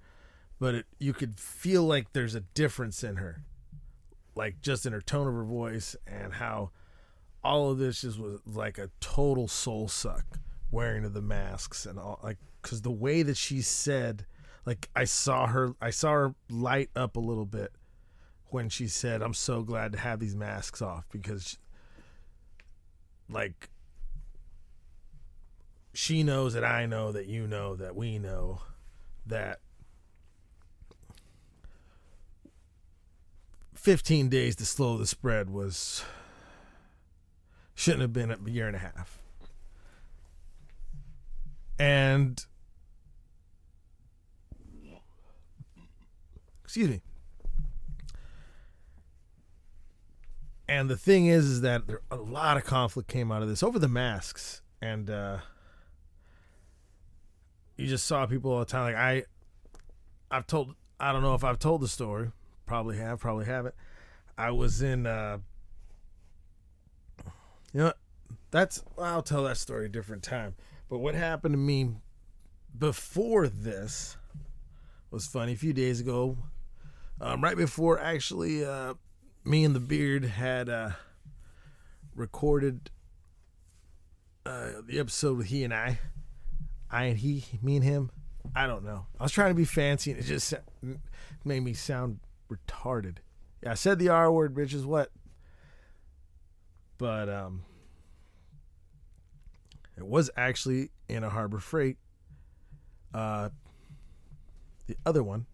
but 0.60 0.74
it, 0.74 0.86
you 0.98 1.12
could 1.12 1.38
feel 1.38 1.82
like 1.84 2.12
there's 2.12 2.34
a 2.34 2.40
difference 2.40 3.04
in 3.04 3.16
her, 3.16 3.42
like 4.34 4.60
just 4.60 4.86
in 4.86 4.92
her 4.92 5.00
tone 5.00 5.26
of 5.26 5.34
her 5.34 5.44
voice 5.44 5.96
and 6.06 6.34
how 6.34 6.70
all 7.42 7.70
of 7.70 7.78
this 7.78 8.00
just 8.00 8.18
was 8.18 8.40
like 8.46 8.78
a 8.78 8.90
total 9.00 9.46
soul 9.46 9.86
suck 9.86 10.38
wearing 10.70 11.04
of 11.04 11.14
the 11.14 11.22
masks 11.22 11.86
and 11.86 11.98
all 11.98 12.18
like 12.24 12.38
because 12.62 12.82
the 12.82 12.90
way 12.90 13.22
that 13.22 13.36
she 13.36 13.60
said 13.60 14.24
like 14.66 14.88
i 14.96 15.04
saw 15.04 15.46
her 15.46 15.74
i 15.80 15.90
saw 15.90 16.10
her 16.10 16.34
light 16.50 16.88
up 16.96 17.16
a 17.16 17.20
little 17.20 17.44
bit 17.44 17.70
when 18.54 18.68
she 18.68 18.86
said, 18.86 19.20
"I'm 19.20 19.34
so 19.34 19.62
glad 19.64 19.90
to 19.92 19.98
have 19.98 20.20
these 20.20 20.36
masks 20.36 20.80
off," 20.80 21.06
because, 21.10 21.58
like, 23.28 23.68
she 25.92 26.22
knows 26.22 26.54
that 26.54 26.64
I 26.64 26.86
know 26.86 27.10
that 27.10 27.26
you 27.26 27.48
know 27.48 27.74
that 27.74 27.96
we 27.96 28.16
know 28.16 28.62
that 29.26 29.58
15 33.74 34.28
days 34.28 34.54
to 34.56 34.64
slow 34.64 34.98
the 34.98 35.06
spread 35.06 35.50
was 35.50 36.04
shouldn't 37.74 38.02
have 38.02 38.12
been 38.12 38.30
a 38.30 38.38
year 38.48 38.68
and 38.68 38.76
a 38.76 38.78
half. 38.78 39.18
And 41.76 42.46
excuse 46.62 46.88
me. 46.88 47.02
And 50.68 50.88
the 50.88 50.96
thing 50.96 51.26
is, 51.26 51.44
is 51.46 51.60
that 51.60 51.86
there, 51.86 52.00
a 52.10 52.16
lot 52.16 52.56
of 52.56 52.64
conflict 52.64 53.08
came 53.08 53.30
out 53.30 53.42
of 53.42 53.48
this 53.48 53.62
over 53.62 53.78
the 53.78 53.88
masks, 53.88 54.62
and 54.80 55.10
uh, 55.10 55.38
you 57.76 57.86
just 57.86 58.06
saw 58.06 58.26
people 58.26 58.52
all 58.52 58.60
the 58.60 58.64
time. 58.64 58.84
Like 58.84 58.94
I, 58.96 59.24
I've 60.30 60.46
told, 60.46 60.74
I 60.98 61.12
don't 61.12 61.22
know 61.22 61.34
if 61.34 61.44
I've 61.44 61.58
told 61.58 61.82
the 61.82 61.88
story. 61.88 62.30
Probably 62.66 62.96
have, 62.96 63.20
probably 63.20 63.44
haven't. 63.44 63.74
I 64.38 64.50
was 64.50 64.80
in, 64.80 65.06
uh, 65.06 65.38
you 67.72 67.80
know, 67.80 67.92
that's 68.50 68.82
I'll 68.98 69.22
tell 69.22 69.44
that 69.44 69.58
story 69.58 69.86
a 69.86 69.88
different 69.88 70.22
time. 70.22 70.54
But 70.88 70.98
what 70.98 71.14
happened 71.14 71.52
to 71.52 71.58
me 71.58 71.90
before 72.76 73.48
this 73.48 74.16
was 75.10 75.26
funny. 75.26 75.52
A 75.52 75.56
few 75.56 75.72
days 75.72 76.00
ago, 76.00 76.38
um, 77.20 77.42
right 77.42 77.56
before 77.56 77.98
actually. 77.98 78.64
Uh, 78.64 78.94
me 79.44 79.64
and 79.64 79.74
the 79.74 79.80
beard 79.80 80.24
had 80.24 80.68
uh, 80.68 80.90
recorded 82.14 82.90
uh, 84.46 84.70
the 84.86 84.98
episode 84.98 85.36
with 85.36 85.48
he 85.48 85.64
and 85.64 85.72
I. 85.72 85.98
I 86.90 87.04
and 87.04 87.18
he, 87.18 87.44
me 87.62 87.76
and 87.76 87.84
him. 87.84 88.10
I 88.54 88.66
don't 88.66 88.84
know. 88.84 89.06
I 89.18 89.22
was 89.22 89.32
trying 89.32 89.50
to 89.50 89.54
be 89.54 89.64
fancy 89.64 90.10
and 90.10 90.20
it 90.20 90.24
just 90.24 90.54
made 91.44 91.60
me 91.60 91.74
sound 91.74 92.20
retarded. 92.50 93.16
Yeah, 93.62 93.72
I 93.72 93.74
said 93.74 93.98
the 93.98 94.10
R 94.10 94.30
word, 94.30 94.54
bitch 94.54 94.74
is 94.74 94.86
what? 94.86 95.10
But 96.98 97.28
um 97.28 97.64
it 99.96 100.06
was 100.06 100.30
actually 100.36 100.90
in 101.08 101.24
a 101.24 101.30
Harbor 101.30 101.58
Freight. 101.58 101.96
Uh 103.12 103.48
the 104.86 104.96
other 105.04 105.22
one. 105.22 105.46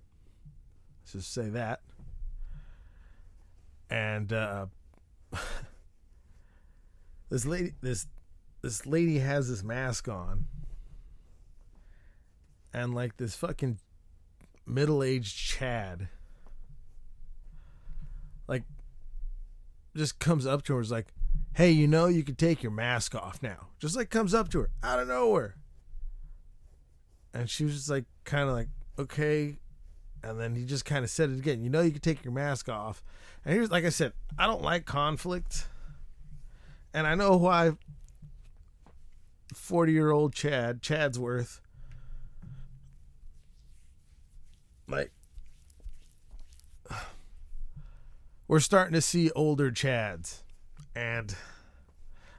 Let's 1.02 1.12
just 1.12 1.32
say 1.32 1.48
that 1.50 1.80
and 3.90 4.32
uh, 4.32 4.66
this 7.30 7.44
lady 7.44 7.74
this 7.80 8.06
this 8.62 8.86
lady 8.86 9.18
has 9.18 9.48
this 9.48 9.62
mask 9.62 10.08
on 10.08 10.46
and 12.72 12.94
like 12.94 13.16
this 13.16 13.34
fucking 13.34 13.78
middle-aged 14.66 15.36
chad 15.36 16.08
like 18.46 18.62
just 19.96 20.18
comes 20.18 20.46
up 20.46 20.62
to 20.62 20.74
her 20.74 20.80
is 20.80 20.90
like 20.90 21.06
hey 21.54 21.70
you 21.70 21.86
know 21.86 22.06
you 22.06 22.22
can 22.22 22.34
take 22.34 22.62
your 22.62 22.72
mask 22.72 23.14
off 23.14 23.42
now. 23.42 23.68
Just 23.78 23.96
like 23.96 24.10
comes 24.10 24.34
up 24.34 24.48
to 24.50 24.60
her 24.60 24.70
out 24.82 24.98
of 24.98 25.08
nowhere. 25.08 25.56
And 27.32 27.48
she 27.48 27.64
was 27.64 27.74
just 27.74 27.90
like 27.90 28.04
kind 28.24 28.48
of 28.48 28.54
like 28.54 28.68
okay 28.98 29.56
and 30.22 30.38
then 30.40 30.54
he 30.54 30.64
just 30.64 30.84
kind 30.84 31.04
of 31.04 31.10
said 31.10 31.30
it 31.30 31.38
again 31.38 31.62
you 31.62 31.70
know 31.70 31.80
you 31.80 31.90
can 31.90 32.00
take 32.00 32.24
your 32.24 32.32
mask 32.32 32.68
off 32.68 33.02
and 33.44 33.54
here's 33.54 33.70
like 33.70 33.84
I 33.84 33.88
said, 33.88 34.12
I 34.38 34.46
don't 34.46 34.62
like 34.62 34.84
conflict, 34.84 35.68
and 36.92 37.06
I 37.06 37.14
know 37.14 37.36
why. 37.36 37.72
40 39.54 39.92
year 39.92 40.12
old 40.12 40.32
Chad, 40.32 40.80
Chadsworth. 40.80 41.60
Like, 44.86 45.10
we're 48.46 48.60
starting 48.60 48.94
to 48.94 49.00
see 49.00 49.30
older 49.32 49.72
Chads, 49.72 50.42
and 50.94 51.34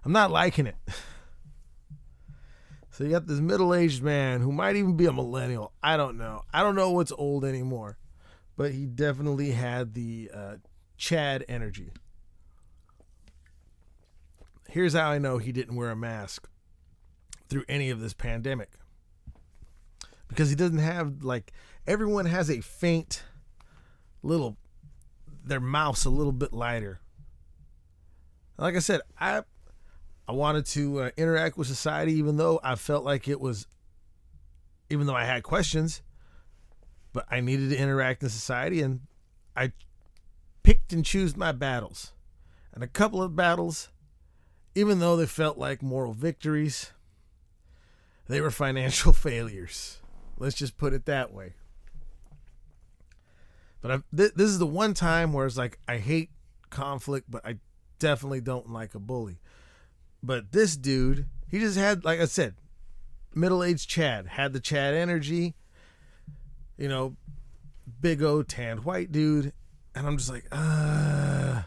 I'm 0.05 0.13
not 0.13 0.31
liking 0.31 0.67
it. 0.67 0.75
So 3.01 3.05
you 3.05 3.13
got 3.13 3.25
this 3.25 3.39
middle 3.39 3.73
aged 3.73 4.03
man 4.03 4.41
who 4.41 4.51
might 4.51 4.75
even 4.75 4.95
be 4.95 5.07
a 5.07 5.11
millennial. 5.11 5.73
I 5.81 5.97
don't 5.97 6.19
know. 6.19 6.43
I 6.53 6.61
don't 6.61 6.75
know 6.75 6.91
what's 6.91 7.11
old 7.11 7.43
anymore, 7.43 7.97
but 8.55 8.73
he 8.73 8.85
definitely 8.85 9.53
had 9.53 9.95
the 9.95 10.29
uh, 10.31 10.55
Chad 10.97 11.43
energy. 11.49 11.93
Here's 14.69 14.93
how 14.93 15.09
I 15.09 15.17
know 15.17 15.39
he 15.39 15.51
didn't 15.51 15.77
wear 15.77 15.89
a 15.89 15.95
mask 15.95 16.47
through 17.49 17.63
any 17.67 17.89
of 17.89 18.01
this 18.01 18.13
pandemic 18.13 18.69
because 20.27 20.51
he 20.51 20.55
doesn't 20.55 20.77
have 20.77 21.23
like 21.23 21.53
everyone 21.87 22.27
has 22.27 22.51
a 22.51 22.61
faint 22.61 23.23
little 24.21 24.57
their 25.43 25.59
mouth's 25.59 26.05
a 26.05 26.11
little 26.11 26.33
bit 26.33 26.53
lighter. 26.53 27.01
Like 28.59 28.75
I 28.75 28.79
said, 28.79 29.01
I 29.19 29.41
I 30.27 30.33
wanted 30.33 30.65
to 30.67 31.01
uh, 31.01 31.09
interact 31.17 31.57
with 31.57 31.67
society, 31.67 32.13
even 32.13 32.37
though 32.37 32.59
I 32.63 32.75
felt 32.75 33.03
like 33.03 33.27
it 33.27 33.39
was, 33.39 33.67
even 34.89 35.07
though 35.07 35.15
I 35.15 35.25
had 35.25 35.43
questions, 35.43 36.01
but 37.13 37.25
I 37.29 37.41
needed 37.41 37.69
to 37.71 37.77
interact 37.77 38.23
in 38.23 38.29
society, 38.29 38.81
and 38.81 39.01
I 39.55 39.73
picked 40.63 40.93
and 40.93 41.05
chose 41.05 41.35
my 41.35 41.51
battles. 41.51 42.13
And 42.73 42.83
a 42.83 42.87
couple 42.87 43.21
of 43.21 43.35
battles, 43.35 43.89
even 44.75 44.99
though 44.99 45.17
they 45.17 45.25
felt 45.25 45.57
like 45.57 45.81
moral 45.81 46.13
victories, 46.13 46.91
they 48.27 48.39
were 48.39 48.51
financial 48.51 49.11
failures. 49.13 49.99
Let's 50.37 50.55
just 50.55 50.77
put 50.77 50.93
it 50.93 51.05
that 51.05 51.33
way. 51.33 51.53
But 53.81 53.91
I, 53.91 53.95
th- 54.15 54.33
this 54.35 54.49
is 54.49 54.59
the 54.59 54.67
one 54.67 54.93
time 54.93 55.33
where 55.33 55.45
it's 55.45 55.57
like 55.57 55.79
I 55.87 55.97
hate 55.97 56.29
conflict, 56.69 57.29
but 57.29 57.45
I 57.45 57.57
definitely 57.99 58.41
don't 58.41 58.71
like 58.71 58.95
a 58.95 58.99
bully. 58.99 59.39
But 60.23 60.51
this 60.51 60.75
dude, 60.77 61.25
he 61.47 61.59
just 61.59 61.77
had, 61.77 62.05
like 62.05 62.19
I 62.19 62.25
said, 62.25 62.55
middle 63.33 63.63
aged 63.63 63.89
Chad, 63.89 64.27
had 64.27 64.53
the 64.53 64.59
Chad 64.59 64.93
energy, 64.93 65.55
you 66.77 66.87
know, 66.87 67.15
big 67.99 68.21
O 68.21 68.43
tanned 68.43 68.83
white 68.83 69.11
dude. 69.11 69.53
And 69.95 70.07
I'm 70.07 70.17
just 70.17 70.29
like, 70.29 70.45
uh. 70.51 71.63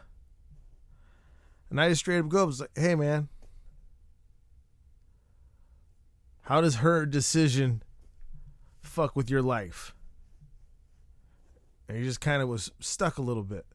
And 1.71 1.81
I 1.81 1.89
just 1.89 2.01
straight 2.01 2.21
up 2.21 2.29
go 2.29 2.43
up, 2.43 2.47
was 2.47 2.61
like, 2.61 2.71
hey, 2.77 2.95
man, 2.95 3.29
how 6.43 6.61
does 6.61 6.77
her 6.77 7.05
decision 7.05 7.83
fuck 8.83 9.17
with 9.17 9.29
your 9.29 9.43
life? 9.43 9.95
And 11.89 11.99
he 11.99 12.05
just 12.05 12.21
kind 12.21 12.43
of 12.43 12.49
was 12.49 12.71
stuck 12.79 13.19
a 13.19 13.23
little 13.23 13.43
bit. 13.43 13.67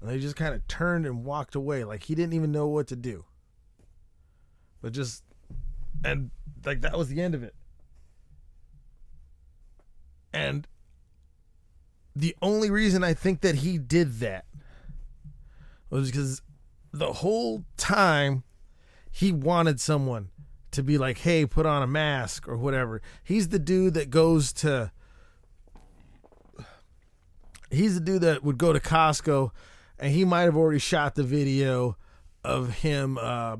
And 0.00 0.10
he 0.10 0.18
just 0.18 0.36
kind 0.36 0.54
of 0.54 0.66
turned 0.66 1.06
and 1.06 1.24
walked 1.24 1.54
away 1.54 1.84
like 1.84 2.04
he 2.04 2.14
didn't 2.14 2.32
even 2.32 2.52
know 2.52 2.66
what 2.66 2.86
to 2.88 2.96
do. 2.96 3.24
But 4.80 4.92
just, 4.92 5.22
and 6.04 6.30
like 6.64 6.80
that 6.80 6.96
was 6.96 7.08
the 7.08 7.20
end 7.20 7.34
of 7.34 7.42
it. 7.42 7.54
And 10.32 10.66
the 12.16 12.34
only 12.40 12.70
reason 12.70 13.04
I 13.04 13.14
think 13.14 13.40
that 13.42 13.56
he 13.56 13.78
did 13.78 14.20
that 14.20 14.46
was 15.90 16.10
because 16.10 16.40
the 16.92 17.12
whole 17.14 17.64
time 17.76 18.44
he 19.10 19.32
wanted 19.32 19.80
someone 19.80 20.30
to 20.70 20.82
be 20.82 20.98
like, 20.98 21.18
hey, 21.18 21.44
put 21.46 21.66
on 21.66 21.82
a 21.82 21.86
mask 21.86 22.48
or 22.48 22.56
whatever. 22.56 23.02
He's 23.24 23.48
the 23.48 23.58
dude 23.58 23.94
that 23.94 24.08
goes 24.08 24.52
to. 24.54 24.92
He's 27.70 27.94
the 27.94 28.00
dude 28.00 28.22
that 28.22 28.42
would 28.42 28.58
go 28.58 28.72
to 28.72 28.80
Costco 28.80 29.50
and 30.00 30.12
he 30.12 30.24
might 30.24 30.42
have 30.42 30.56
already 30.56 30.78
shot 30.78 31.14
the 31.14 31.22
video 31.22 31.96
of 32.42 32.78
him, 32.78 33.18
uh, 33.18 33.58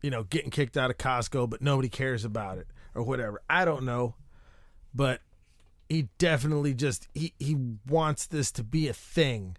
you 0.00 0.08
know, 0.08 0.22
getting 0.22 0.50
kicked 0.50 0.76
out 0.76 0.90
of 0.90 0.96
Costco, 0.96 1.50
but 1.50 1.60
nobody 1.60 1.88
cares 1.88 2.24
about 2.24 2.58
it 2.58 2.68
or 2.94 3.02
whatever. 3.02 3.42
I 3.50 3.64
don't 3.64 3.82
know, 3.82 4.14
but 4.94 5.20
he 5.88 6.08
definitely 6.16 6.74
just 6.74 7.08
he 7.12 7.34
he 7.38 7.56
wants 7.88 8.24
this 8.26 8.52
to 8.52 8.62
be 8.62 8.88
a 8.88 8.92
thing. 8.92 9.56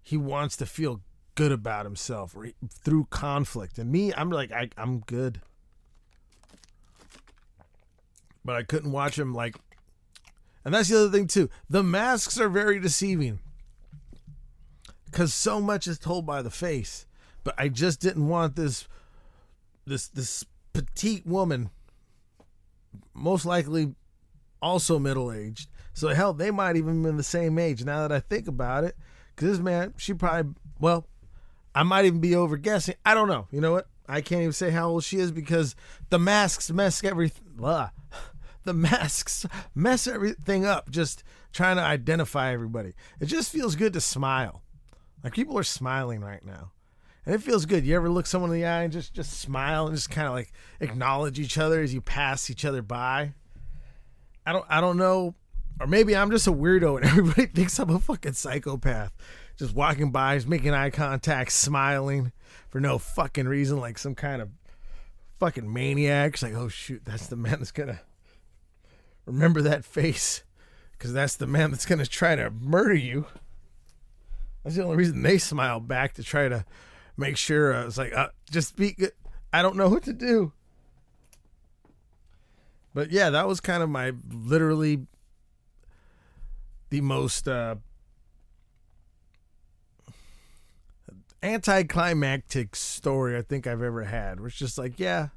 He 0.00 0.16
wants 0.16 0.56
to 0.58 0.66
feel 0.66 1.02
good 1.34 1.50
about 1.52 1.86
himself 1.86 2.36
through 2.68 3.08
conflict. 3.10 3.78
And 3.78 3.90
me, 3.90 4.14
I'm 4.14 4.30
like 4.30 4.52
I 4.52 4.70
I'm 4.78 5.00
good. 5.00 5.40
But 8.44 8.56
I 8.56 8.62
couldn't 8.62 8.92
watch 8.92 9.18
him 9.18 9.34
like 9.34 9.56
and 10.64 10.72
that's 10.72 10.88
the 10.88 10.98
other 11.00 11.10
thing 11.10 11.26
too. 11.26 11.50
The 11.68 11.82
masks 11.82 12.38
are 12.38 12.48
very 12.48 12.78
deceiving 12.78 13.40
because 15.10 15.34
so 15.34 15.60
much 15.60 15.86
is 15.86 15.98
told 15.98 16.26
by 16.26 16.42
the 16.42 16.50
face. 16.50 17.06
But 17.42 17.54
I 17.58 17.68
just 17.68 18.00
didn't 18.00 18.28
want 18.28 18.56
this 18.56 18.86
this 19.86 20.08
this 20.08 20.44
petite 20.72 21.26
woman, 21.26 21.70
most 23.14 23.44
likely 23.44 23.94
also 24.62 24.98
middle 24.98 25.32
aged. 25.32 25.68
So 25.92 26.08
hell, 26.08 26.32
they 26.32 26.50
might 26.50 26.76
even 26.76 27.02
been 27.02 27.16
the 27.16 27.22
same 27.22 27.58
age. 27.58 27.84
Now 27.84 28.06
that 28.06 28.12
I 28.12 28.20
think 28.20 28.46
about 28.46 28.84
it, 28.84 28.96
because 29.34 29.50
this 29.50 29.58
man, 29.58 29.94
she 29.96 30.14
probably 30.14 30.54
well, 30.78 31.06
I 31.74 31.82
might 31.82 32.04
even 32.04 32.20
be 32.20 32.34
over 32.34 32.56
guessing. 32.56 32.94
I 33.04 33.14
don't 33.14 33.28
know. 33.28 33.48
You 33.50 33.60
know 33.60 33.72
what? 33.72 33.86
I 34.08 34.20
can't 34.20 34.42
even 34.42 34.52
say 34.52 34.70
how 34.70 34.88
old 34.88 35.04
she 35.04 35.18
is 35.18 35.30
because 35.30 35.76
the 36.10 36.18
masks 36.18 36.70
mess 36.70 37.02
everything. 37.04 37.44
The 38.62 38.74
masks 38.74 39.46
mess 39.74 40.06
everything 40.06 40.66
up. 40.66 40.90
Just 40.90 41.24
trying 41.50 41.76
to 41.76 41.82
identify 41.82 42.52
everybody. 42.52 42.92
It 43.18 43.26
just 43.26 43.50
feels 43.50 43.74
good 43.74 43.94
to 43.94 44.02
smile. 44.02 44.62
Like 45.22 45.34
people 45.34 45.58
are 45.58 45.64
smiling 45.64 46.20
right 46.20 46.44
now. 46.44 46.72
And 47.26 47.34
it 47.34 47.42
feels 47.42 47.66
good. 47.66 47.84
You 47.84 47.96
ever 47.96 48.08
look 48.08 48.26
someone 48.26 48.50
in 48.50 48.60
the 48.60 48.66
eye 48.66 48.82
and 48.82 48.92
just 48.92 49.12
just 49.12 49.40
smile 49.40 49.86
and 49.86 49.94
just 49.94 50.10
kind 50.10 50.26
of 50.26 50.34
like 50.34 50.52
acknowledge 50.80 51.38
each 51.38 51.58
other 51.58 51.82
as 51.82 51.92
you 51.92 52.00
pass 52.00 52.50
each 52.50 52.64
other 52.64 52.82
by? 52.82 53.34
I 54.46 54.52
don't 54.52 54.64
I 54.68 54.80
don't 54.80 54.96
know 54.96 55.34
or 55.80 55.86
maybe 55.86 56.16
I'm 56.16 56.30
just 56.30 56.46
a 56.46 56.52
weirdo 56.52 56.96
and 56.96 57.04
everybody 57.06 57.46
thinks 57.46 57.78
I'm 57.78 57.90
a 57.90 57.98
fucking 57.98 58.34
psychopath. 58.34 59.12
Just 59.56 59.74
walking 59.74 60.10
by, 60.10 60.36
just 60.36 60.48
making 60.48 60.72
eye 60.72 60.90
contact, 60.90 61.52
smiling 61.52 62.32
for 62.68 62.80
no 62.80 62.98
fucking 62.98 63.46
reason, 63.46 63.78
like 63.78 63.98
some 63.98 64.14
kind 64.14 64.40
of 64.40 64.48
fucking 65.38 65.70
maniac. 65.70 66.34
It's 66.34 66.42
like, 66.42 66.54
oh 66.54 66.68
shoot, 66.68 67.02
that's 67.04 67.26
the 67.26 67.36
man 67.36 67.58
that's 67.58 67.72
gonna 67.72 68.00
remember 69.26 69.60
that 69.62 69.84
face, 69.84 70.44
because 70.92 71.12
that's 71.12 71.36
the 71.36 71.46
man 71.46 71.70
that's 71.70 71.84
gonna 71.84 72.06
try 72.06 72.36
to 72.36 72.50
murder 72.50 72.94
you. 72.94 73.26
That's 74.62 74.76
the 74.76 74.84
only 74.84 74.96
reason 74.96 75.22
they 75.22 75.38
smiled 75.38 75.88
back 75.88 76.14
to 76.14 76.22
try 76.22 76.48
to 76.48 76.64
make 77.16 77.36
sure 77.36 77.74
I 77.74 77.84
was 77.84 77.98
like, 77.98 78.12
uh, 78.12 78.28
just 78.50 78.68
speak. 78.68 79.02
I 79.52 79.62
don't 79.62 79.76
know 79.76 79.88
what 79.88 80.02
to 80.04 80.12
do. 80.12 80.52
But 82.92 83.10
yeah, 83.10 83.30
that 83.30 83.46
was 83.46 83.60
kind 83.60 83.82
of 83.82 83.88
my 83.88 84.12
literally 84.30 85.06
the 86.90 87.00
most 87.00 87.46
uh, 87.46 87.76
anticlimactic 91.42 92.74
story 92.74 93.36
I 93.36 93.42
think 93.42 93.66
I've 93.66 93.82
ever 93.82 94.04
had. 94.04 94.40
Where 94.40 94.48
it's 94.48 94.56
just 94.56 94.76
like, 94.76 94.98
yeah, 94.98 95.28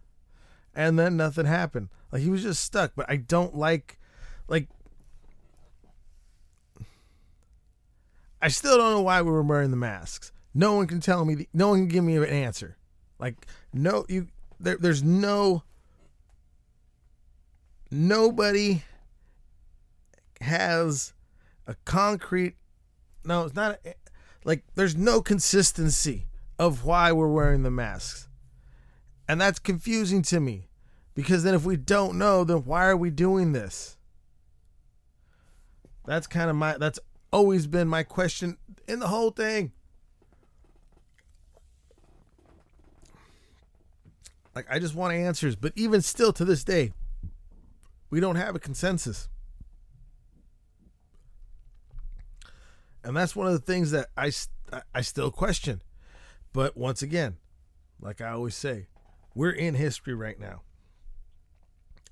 and 0.75 0.97
then 0.97 1.15
nothing 1.15 1.45
happened. 1.45 1.89
Like 2.11 2.23
he 2.23 2.29
was 2.29 2.43
just 2.43 2.63
stuck. 2.63 2.93
But 2.95 3.09
I 3.09 3.17
don't 3.17 3.55
like, 3.55 3.99
like 4.47 4.67
I 8.43 8.49
still 8.49 8.77
don't 8.77 8.91
know 8.91 9.01
why 9.01 9.21
we 9.21 9.31
were 9.31 9.41
wearing 9.41 9.71
the 9.71 9.77
masks. 9.77 10.33
No 10.53 10.73
one 10.75 10.85
can 10.85 10.99
tell 10.99 11.23
me. 11.23 11.33
The, 11.33 11.49
no 11.53 11.69
one 11.69 11.79
can 11.79 11.87
give 11.87 12.03
me 12.03 12.17
an 12.17 12.25
answer. 12.25 12.75
Like 13.17 13.47
no, 13.71 14.05
you 14.09 14.27
there. 14.59 14.75
There's 14.75 15.01
no. 15.01 15.63
Nobody 17.89 18.83
has 20.41 21.13
a 21.67 21.75
concrete. 21.85 22.55
No, 23.23 23.45
it's 23.45 23.55
not. 23.55 23.79
A, 23.85 23.93
like 24.43 24.65
there's 24.75 24.97
no 24.97 25.21
consistency 25.21 26.27
of 26.59 26.83
why 26.83 27.13
we're 27.13 27.29
wearing 27.29 27.63
the 27.63 27.71
masks, 27.71 28.27
and 29.25 29.39
that's 29.39 29.57
confusing 29.57 30.21
to 30.23 30.41
me, 30.41 30.67
because 31.15 31.43
then 31.43 31.53
if 31.53 31.63
we 31.63 31.77
don't 31.77 32.17
know, 32.17 32.43
then 32.43 32.65
why 32.65 32.87
are 32.87 32.97
we 32.97 33.09
doing 33.09 33.53
this? 33.53 33.95
That's 36.05 36.27
kind 36.27 36.49
of 36.49 36.57
my. 36.57 36.77
That's 36.77 36.99
always 37.33 37.65
been 37.65 37.87
my 37.87 38.03
question 38.03 38.57
in 38.87 38.99
the 38.99 39.07
whole 39.07 39.31
thing. 39.31 39.71
Like, 44.55 44.67
I 44.69 44.77
just 44.77 44.93
want 44.93 45.13
answers, 45.13 45.55
but 45.55 45.73
even 45.75 46.01
still 46.01 46.31
to 46.33 46.45
this 46.45 46.63
day, 46.63 46.93
we 48.11 48.19
don't 48.19 48.35
have 48.35 48.55
a 48.55 48.59
consensus. 48.59 49.27
And 53.03 53.17
that's 53.17 53.35
one 53.35 53.47
of 53.47 53.53
the 53.53 53.59
things 53.59 53.89
that 53.91 54.09
I, 54.15 54.31
I 54.93 55.01
still 55.01 55.31
question. 55.31 55.81
But 56.53 56.77
once 56.77 57.01
again, 57.01 57.37
like 57.99 58.21
I 58.21 58.29
always 58.29 58.53
say, 58.53 58.85
we're 59.33 59.49
in 59.49 59.73
history 59.73 60.13
right 60.13 60.39
now. 60.39 60.61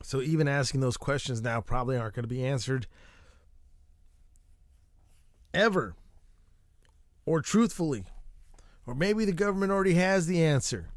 So 0.02 0.20
even 0.20 0.48
asking 0.48 0.82
those 0.82 0.98
questions 0.98 1.44
now 1.44 1.62
probably 1.62 1.96
aren't 1.96 2.16
going 2.16 2.24
to 2.24 2.28
be 2.28 2.44
answered 2.44 2.88
ever 5.54 5.96
or 7.26 7.42
truthfully. 7.42 8.06
Or 8.86 8.96
maybe 8.96 9.26
the 9.26 9.32
government 9.32 9.72
already 9.72 9.94
has 9.94 10.28
the 10.28 10.44
answer. 10.44 10.90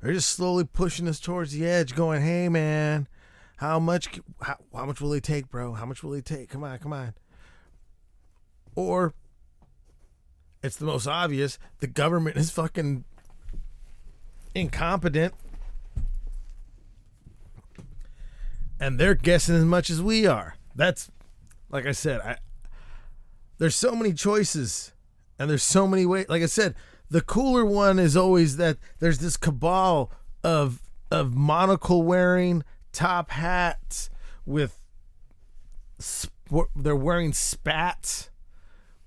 They're 0.00 0.12
just 0.12 0.30
slowly 0.30 0.64
pushing 0.64 1.06
us 1.06 1.20
towards 1.20 1.52
the 1.52 1.64
edge, 1.64 1.94
going, 1.94 2.22
"Hey, 2.22 2.48
man, 2.48 3.06
how 3.56 3.78
much? 3.78 4.20
How, 4.40 4.56
how 4.74 4.86
much 4.86 5.00
will 5.00 5.10
they 5.10 5.20
take, 5.20 5.48
bro? 5.48 5.74
How 5.74 5.86
much 5.86 6.02
will 6.02 6.10
they 6.10 6.20
take? 6.20 6.48
Come 6.48 6.64
on, 6.64 6.78
come 6.80 6.92
on." 6.92 7.14
Or 8.74 9.14
it's 10.62 10.76
the 10.76 10.86
most 10.86 11.06
obvious: 11.06 11.58
the 11.78 11.86
government 11.86 12.36
is 12.36 12.50
fucking 12.50 13.04
incompetent, 14.54 15.34
and 18.80 18.98
they're 18.98 19.14
guessing 19.14 19.54
as 19.54 19.64
much 19.64 19.88
as 19.88 20.02
we 20.02 20.26
are. 20.26 20.56
That's 20.74 21.10
like 21.70 21.86
I 21.86 21.92
said. 21.92 22.20
I 22.20 22.38
there's 23.58 23.76
so 23.76 23.94
many 23.94 24.12
choices, 24.12 24.92
and 25.38 25.48
there's 25.48 25.62
so 25.62 25.86
many 25.86 26.06
ways. 26.06 26.26
Like 26.28 26.42
I 26.42 26.46
said, 26.46 26.74
the 27.10 27.20
cooler 27.20 27.64
one 27.64 27.98
is 27.98 28.16
always 28.16 28.56
that 28.56 28.78
there's 28.98 29.18
this 29.18 29.36
cabal 29.36 30.10
of 30.42 30.82
of 31.10 31.34
monocle 31.34 32.02
wearing 32.02 32.64
top 32.92 33.30
hats 33.30 34.08
with 34.46 34.78
they're 36.74 36.96
wearing 36.96 37.32
spats 37.32 38.30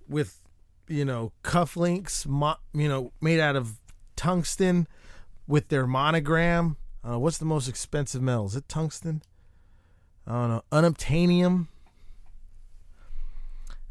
with 0.08 0.40
you 0.88 1.04
know 1.04 1.32
cufflinks 1.44 2.26
mo- 2.28 2.58
you 2.74 2.88
know 2.88 3.12
made 3.22 3.40
out 3.40 3.56
of 3.56 3.78
tungsten 4.16 4.88
with 5.48 5.70
their 5.70 5.88
monogram. 5.88 6.78
Uh, 7.08 7.20
what's 7.20 7.38
the 7.38 7.46
most 7.46 7.68
expensive 7.68 8.22
metal? 8.22 8.46
Is 8.46 8.56
it 8.56 8.68
tungsten? 8.68 9.22
I 10.26 10.32
don't 10.32 10.50
know. 10.50 10.64
Unobtainium 10.72 11.68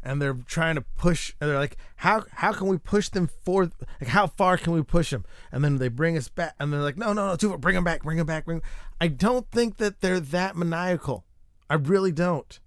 and 0.05 0.21
they're 0.21 0.37
trying 0.45 0.75
to 0.75 0.81
push 0.81 1.33
and 1.41 1.49
they're 1.49 1.57
like 1.57 1.77
how 1.97 2.23
how 2.31 2.53
can 2.53 2.67
we 2.67 2.77
push 2.77 3.09
them 3.09 3.27
forward 3.43 3.73
like 3.99 4.09
how 4.09 4.27
far 4.27 4.55
can 4.55 4.71
we 4.71 4.83
push 4.83 5.09
them? 5.09 5.25
And 5.51 5.63
then 5.63 5.77
they 5.77 5.87
bring 5.87 6.15
us 6.15 6.29
back 6.29 6.53
and 6.59 6.71
they're 6.71 6.81
like 6.81 6.95
no 6.95 7.11
no 7.11 7.27
no 7.27 7.35
too 7.35 7.49
far. 7.49 7.57
bring 7.57 7.75
them 7.75 7.83
back 7.83 8.03
bring 8.03 8.17
them 8.17 8.27
back 8.27 8.45
bring 8.45 8.61
i 9.01 9.07
don't 9.07 9.49
think 9.51 9.77
that 9.77 9.99
they're 9.99 10.19
that 10.19 10.55
maniacal. 10.55 11.25
I 11.67 11.73
really 11.73 12.11
don't. 12.11 12.59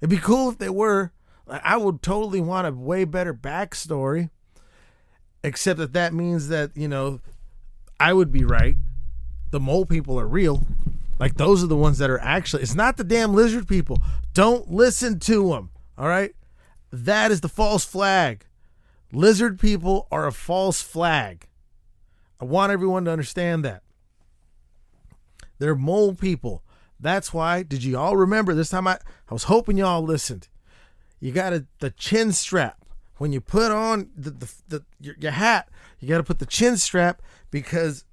It'd 0.00 0.08
be 0.08 0.16
cool 0.16 0.48
if 0.48 0.56
they 0.56 0.70
were. 0.70 1.12
I 1.46 1.76
would 1.76 2.00
totally 2.00 2.40
want 2.40 2.66
a 2.66 2.72
way 2.72 3.04
better 3.04 3.34
backstory 3.34 4.30
except 5.44 5.78
that 5.78 5.92
that 5.92 6.14
means 6.14 6.48
that 6.48 6.74
you 6.74 6.88
know 6.88 7.20
i 8.00 8.12
would 8.12 8.32
be 8.32 8.44
right. 8.44 8.76
The 9.50 9.60
mole 9.60 9.84
people 9.84 10.18
are 10.18 10.26
real. 10.26 10.66
Like 11.20 11.34
those 11.34 11.62
are 11.62 11.66
the 11.66 11.76
ones 11.76 11.98
that 11.98 12.08
are 12.08 12.20
actually 12.20 12.62
it's 12.62 12.74
not 12.74 12.96
the 12.96 13.04
damn 13.04 13.34
lizard 13.34 13.68
people. 13.68 14.02
Don't 14.32 14.70
listen 14.70 15.18
to 15.20 15.50
them 15.50 15.68
all 15.98 16.08
right 16.08 16.34
that 16.92 17.30
is 17.30 17.40
the 17.40 17.48
false 17.48 17.84
flag. 17.84 18.44
Lizard 19.12 19.58
people 19.58 20.06
are 20.12 20.26
a 20.26 20.32
false 20.32 20.82
flag. 20.82 21.48
I 22.40 22.44
want 22.44 22.72
everyone 22.72 23.04
to 23.06 23.10
understand 23.10 23.64
that. 23.64 23.82
They're 25.58 25.74
mole 25.74 26.14
people. 26.14 26.62
That's 27.00 27.32
why, 27.32 27.62
did 27.62 27.82
you 27.82 27.98
all 27.98 28.16
remember 28.16 28.54
this 28.54 28.68
time? 28.68 28.86
I, 28.86 28.98
I 29.28 29.32
was 29.32 29.44
hoping 29.44 29.76
y'all 29.76 30.02
listened. 30.02 30.48
You 31.18 31.32
got 31.32 31.52
a, 31.52 31.66
the 31.80 31.90
chin 31.90 32.32
strap. 32.32 32.78
When 33.18 33.32
you 33.32 33.40
put 33.40 33.70
on 33.70 34.10
the, 34.16 34.30
the, 34.30 34.54
the 34.68 34.84
your, 35.00 35.14
your 35.18 35.32
hat, 35.32 35.68
you 36.00 36.08
got 36.08 36.18
to 36.18 36.24
put 36.24 36.40
the 36.40 36.46
chin 36.46 36.76
strap 36.76 37.22
because 37.50 38.04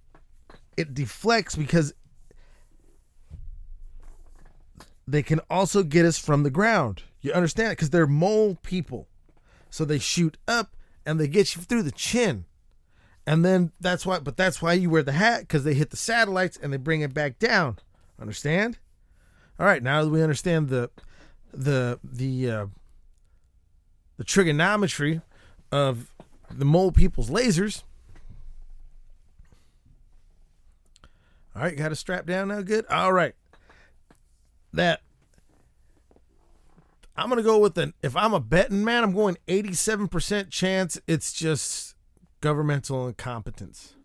it 0.77 0.93
deflects 0.93 1.55
because 1.55 1.93
they 5.07 5.23
can 5.23 5.39
also 5.49 5.81
get 5.81 6.05
us 6.05 6.19
from 6.19 6.43
the 6.43 6.51
ground. 6.51 7.03
You 7.21 7.33
understand? 7.33 7.71
Because 7.71 7.89
they're 7.89 8.07
mole 8.07 8.57
people. 8.63 9.07
So 9.69 9.85
they 9.85 9.99
shoot 9.99 10.37
up 10.47 10.75
and 11.05 11.19
they 11.19 11.27
get 11.27 11.55
you 11.55 11.61
through 11.61 11.83
the 11.83 11.91
chin. 11.91 12.45
And 13.27 13.45
then 13.45 13.71
that's 13.79 14.05
why, 14.05 14.19
but 14.19 14.37
that's 14.37 14.61
why 14.61 14.73
you 14.73 14.89
wear 14.89 15.03
the 15.03 15.11
hat 15.11 15.41
because 15.41 15.63
they 15.63 15.73
hit 15.73 15.91
the 15.91 15.97
satellites 15.97 16.57
and 16.61 16.73
they 16.73 16.77
bring 16.77 17.01
it 17.01 17.13
back 17.13 17.37
down. 17.37 17.77
Understand? 18.19 18.79
All 19.59 19.65
right, 19.65 19.83
now 19.83 20.03
that 20.03 20.09
we 20.09 20.23
understand 20.23 20.69
the 20.69 20.89
the 21.53 21.99
the 22.03 22.49
uh, 22.49 22.65
the 24.17 24.23
trigonometry 24.23 25.21
of 25.71 26.13
the 26.49 26.65
mole 26.65 26.91
people's 26.91 27.29
lasers. 27.29 27.83
All 31.55 31.63
right, 31.63 31.75
got 31.75 31.91
a 31.91 31.95
strap 31.95 32.25
down 32.25 32.47
now. 32.47 32.61
Good. 32.61 32.85
All 32.87 33.11
right. 33.11 33.35
That 34.71 35.01
I'm 37.19 37.27
gonna 37.27 37.43
go 37.43 37.59
with 37.59 37.77
an. 37.77 37.93
If 38.01 38.15
I'm 38.15 38.33
a 38.33 38.39
betting 38.39 38.83
man, 38.83 39.03
I'm 39.03 39.13
going 39.13 39.37
87% 39.47 40.49
chance 40.49 40.99
it's 41.05 41.33
just 41.33 41.95
governmental 42.39 43.07
incompetence. 43.07 43.95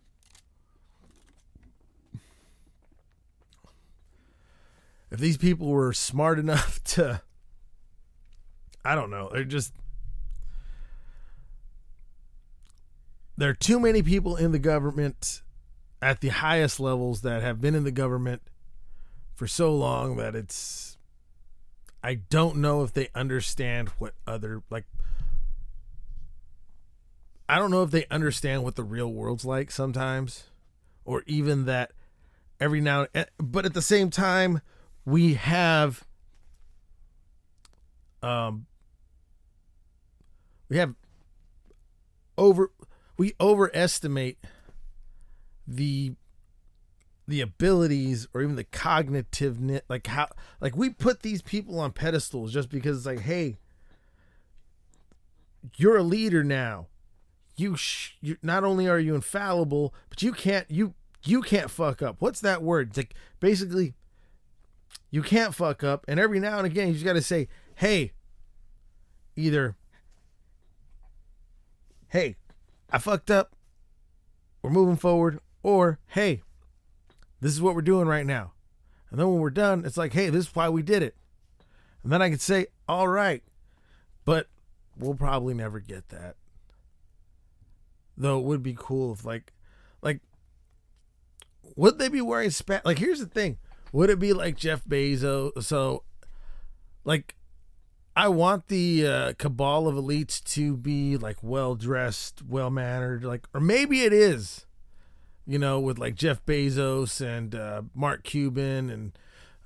If 5.09 5.19
these 5.21 5.37
people 5.37 5.67
were 5.67 5.93
smart 5.93 6.39
enough 6.39 6.83
to, 6.95 7.21
I 8.83 8.95
don't 8.95 9.09
know, 9.09 9.29
they're 9.31 9.45
just. 9.45 9.73
There 13.37 13.49
are 13.49 13.53
too 13.53 13.79
many 13.79 14.01
people 14.01 14.35
in 14.35 14.51
the 14.51 14.59
government 14.59 15.41
at 16.01 16.19
the 16.19 16.29
highest 16.29 16.81
levels 16.81 17.21
that 17.21 17.41
have 17.41 17.61
been 17.61 17.75
in 17.75 17.85
the 17.85 17.91
government 17.91 18.41
for 19.35 19.47
so 19.47 19.73
long 19.73 20.17
that 20.17 20.35
it's 20.35 20.94
I 22.05 22.13
don't 22.29 22.57
know 22.57 22.83
if 22.83 22.93
they 22.93 23.09
understand 23.15 23.89
what 23.97 24.13
other 24.27 24.61
like 24.69 24.85
I 27.49 27.57
don't 27.57 27.71
know 27.71 27.81
if 27.81 27.89
they 27.89 28.05
understand 28.11 28.63
what 28.63 28.75
the 28.75 28.83
real 28.83 29.11
world's 29.11 29.43
like 29.43 29.71
sometimes 29.71 30.43
or 31.03 31.23
even 31.25 31.65
that 31.65 31.93
every 32.59 32.79
now 32.79 33.07
and 33.15 33.25
but 33.39 33.65
at 33.65 33.73
the 33.73 33.81
same 33.81 34.11
time 34.11 34.61
we 35.03 35.33
have 35.33 36.05
um 38.21 38.67
we 40.69 40.77
have 40.77 40.93
over 42.37 42.69
we 43.17 43.33
overestimate 43.39 44.37
the 45.67 46.13
the 47.27 47.41
abilities 47.41 48.27
or 48.33 48.41
even 48.41 48.55
the 48.55 48.63
cognitive 48.63 49.59
like 49.89 50.05
how 50.07 50.27
like 50.61 50.75
we 50.75 50.89
put 50.89 51.21
these 51.21 51.41
people 51.41 51.79
on 51.79 51.91
pedestals 51.91 52.53
just 52.53 52.69
because 52.69 52.97
it's 52.97 53.05
like 53.05 53.21
hey 53.21 53.57
you're 55.77 55.97
a 55.97 56.03
leader 56.03 56.43
now. 56.43 56.87
You 57.57 57.75
sh- 57.75 58.17
you 58.21 58.37
not 58.41 58.63
only 58.63 58.87
are 58.87 58.99
you 58.99 59.15
infallible 59.15 59.93
but 60.09 60.21
you 60.21 60.33
can't 60.33 60.69
you 60.69 60.93
you 61.23 61.41
can't 61.41 61.71
fuck 61.71 62.01
up. 62.01 62.17
What's 62.19 62.41
that 62.41 62.61
word? 62.61 62.89
It's 62.89 62.97
like 62.97 63.13
basically 63.39 63.93
you 65.09 65.21
can't 65.21 65.55
fuck 65.55 65.83
up. 65.83 66.05
And 66.07 66.19
every 66.19 66.39
now 66.39 66.57
and 66.57 66.65
again 66.65 66.89
you 66.89 66.93
just 66.93 67.05
got 67.05 67.13
to 67.13 67.21
say 67.21 67.47
hey 67.75 68.11
either 69.35 69.75
hey 72.07 72.35
i 72.89 72.97
fucked 72.97 73.29
up 73.29 73.53
we're 74.61 74.69
moving 74.69 74.95
forward 74.95 75.41
or 75.61 75.99
hey 76.07 76.41
this 77.41 77.53
is 77.53 77.61
what 77.61 77.75
we're 77.75 77.81
doing 77.81 78.07
right 78.07 78.25
now. 78.25 78.53
And 79.09 79.19
then 79.19 79.27
when 79.27 79.39
we're 79.39 79.49
done, 79.49 79.85
it's 79.85 79.97
like, 79.97 80.13
hey, 80.13 80.29
this 80.29 80.47
is 80.47 80.55
why 80.55 80.69
we 80.69 80.81
did 80.81 81.03
it. 81.03 81.15
And 82.03 82.11
then 82.11 82.21
I 82.21 82.29
can 82.29 82.39
say, 82.39 82.67
all 82.87 83.07
right. 83.07 83.43
But 84.25 84.47
we'll 84.97 85.15
probably 85.15 85.53
never 85.53 85.79
get 85.79 86.09
that. 86.09 86.35
Though 88.17 88.39
it 88.39 88.45
would 88.45 88.63
be 88.63 88.75
cool 88.77 89.13
if 89.13 89.25
like 89.25 89.51
like 90.01 90.21
would 91.75 91.99
they 91.99 92.07
be 92.07 92.21
wearing 92.21 92.49
spat 92.49 92.85
like 92.85 92.99
here's 92.99 93.19
the 93.19 93.25
thing. 93.25 93.57
Would 93.91 94.09
it 94.09 94.19
be 94.19 94.33
like 94.33 94.55
Jeff 94.55 94.85
Bezos? 94.85 95.63
So 95.63 96.03
like 97.03 97.35
I 98.15 98.29
want 98.29 98.69
the 98.69 99.05
uh, 99.05 99.33
cabal 99.37 99.87
of 99.87 99.95
elites 99.95 100.41
to 100.53 100.77
be 100.77 101.17
like 101.17 101.37
well 101.41 101.75
dressed, 101.75 102.41
well 102.47 102.69
mannered, 102.69 103.25
like, 103.25 103.45
or 103.53 103.59
maybe 103.59 104.03
it 104.03 104.13
is 104.13 104.65
you 105.45 105.59
know, 105.59 105.79
with 105.79 105.99
like 105.99 106.15
Jeff 106.15 106.45
Bezos 106.45 107.21
and 107.21 107.53
uh, 107.55 107.83
Mark 107.93 108.23
Cuban 108.23 108.89
and 108.89 109.17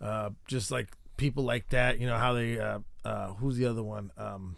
uh, 0.02 0.32
just 0.48 0.72
like 0.72 0.90
people 1.18 1.44
like 1.44 1.70
that. 1.70 2.00
You 2.00 2.08
know 2.08 2.18
how 2.18 2.34
they 2.34 2.60
uh, 2.60 2.80
uh, 3.06 3.28
who's 3.34 3.58
the 3.58 3.66
other 3.66 3.84
one? 3.84 4.12
Um, 4.18 4.58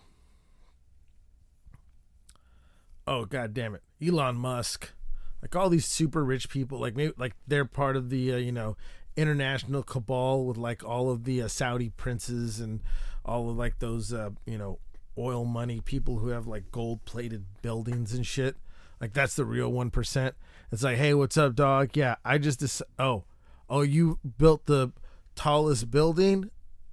oh 3.07 3.25
god 3.25 3.53
damn 3.53 3.75
it, 3.75 3.83
Elon 4.05 4.35
Musk. 4.35 4.93
Like 5.41 5.55
all 5.55 5.69
these 5.69 5.85
super 5.85 6.23
rich 6.23 6.49
people, 6.49 6.79
like 6.79 6.95
maybe 6.95 7.13
like 7.17 7.33
they're 7.47 7.65
part 7.65 7.95
of 7.95 8.09
the 8.09 8.33
uh, 8.33 8.37
you 8.37 8.51
know 8.51 8.77
international 9.15 9.83
cabal 9.83 10.45
with 10.45 10.57
like 10.57 10.83
all 10.83 11.09
of 11.09 11.25
the 11.25 11.41
uh, 11.41 11.47
Saudi 11.47 11.89
princes 11.89 12.59
and 12.59 12.81
all 13.25 13.49
of 13.49 13.57
like 13.57 13.79
those 13.79 14.11
you 14.45 14.57
know 14.57 14.79
oil 15.17 15.45
money 15.45 15.81
people 15.81 16.19
who 16.19 16.29
have 16.29 16.47
like 16.47 16.71
gold 16.71 17.03
plated 17.05 17.43
buildings 17.61 18.13
and 18.13 18.25
shit 18.25 18.55
Like 18.99 19.13
that's 19.13 19.35
the 19.35 19.45
real 19.45 19.69
one 19.71 19.89
percent. 19.89 20.35
It's 20.71 20.83
like, 20.83 20.97
hey, 20.97 21.13
what's 21.13 21.37
up, 21.37 21.55
dog? 21.55 21.97
Yeah, 21.97 22.15
I 22.23 22.37
just 22.37 22.61
dec- 22.61 22.81
oh, 22.97 23.25
oh, 23.69 23.81
you 23.81 24.19
built 24.37 24.67
the 24.67 24.93
tallest 25.35 25.91
building. 25.91 26.49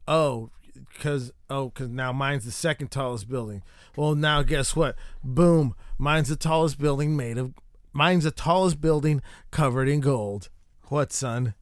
Oh, 0.09 0.51
because 0.75 1.33
oh, 1.49 1.69
because 1.69 1.89
now 1.89 2.13
mine's 2.13 2.45
the 2.45 2.51
second 2.51 2.91
tallest 2.91 3.29
building. 3.29 3.63
Well, 3.95 4.17
now 4.17 4.43
guess 4.43 4.75
what? 4.75 4.97
Boom, 5.23 5.77
mine's 5.97 6.29
the 6.29 6.37
tallest 6.37 6.79
building 6.79 7.17
made 7.17 7.39
of. 7.39 7.55
Mine's 7.93 8.25
the 8.25 8.33
tallest 8.33 8.81
building 8.81 9.23
covered 9.51 9.89
in 9.89 10.01
gold. 10.01 10.51
What, 10.89 11.13
son? 11.13 11.55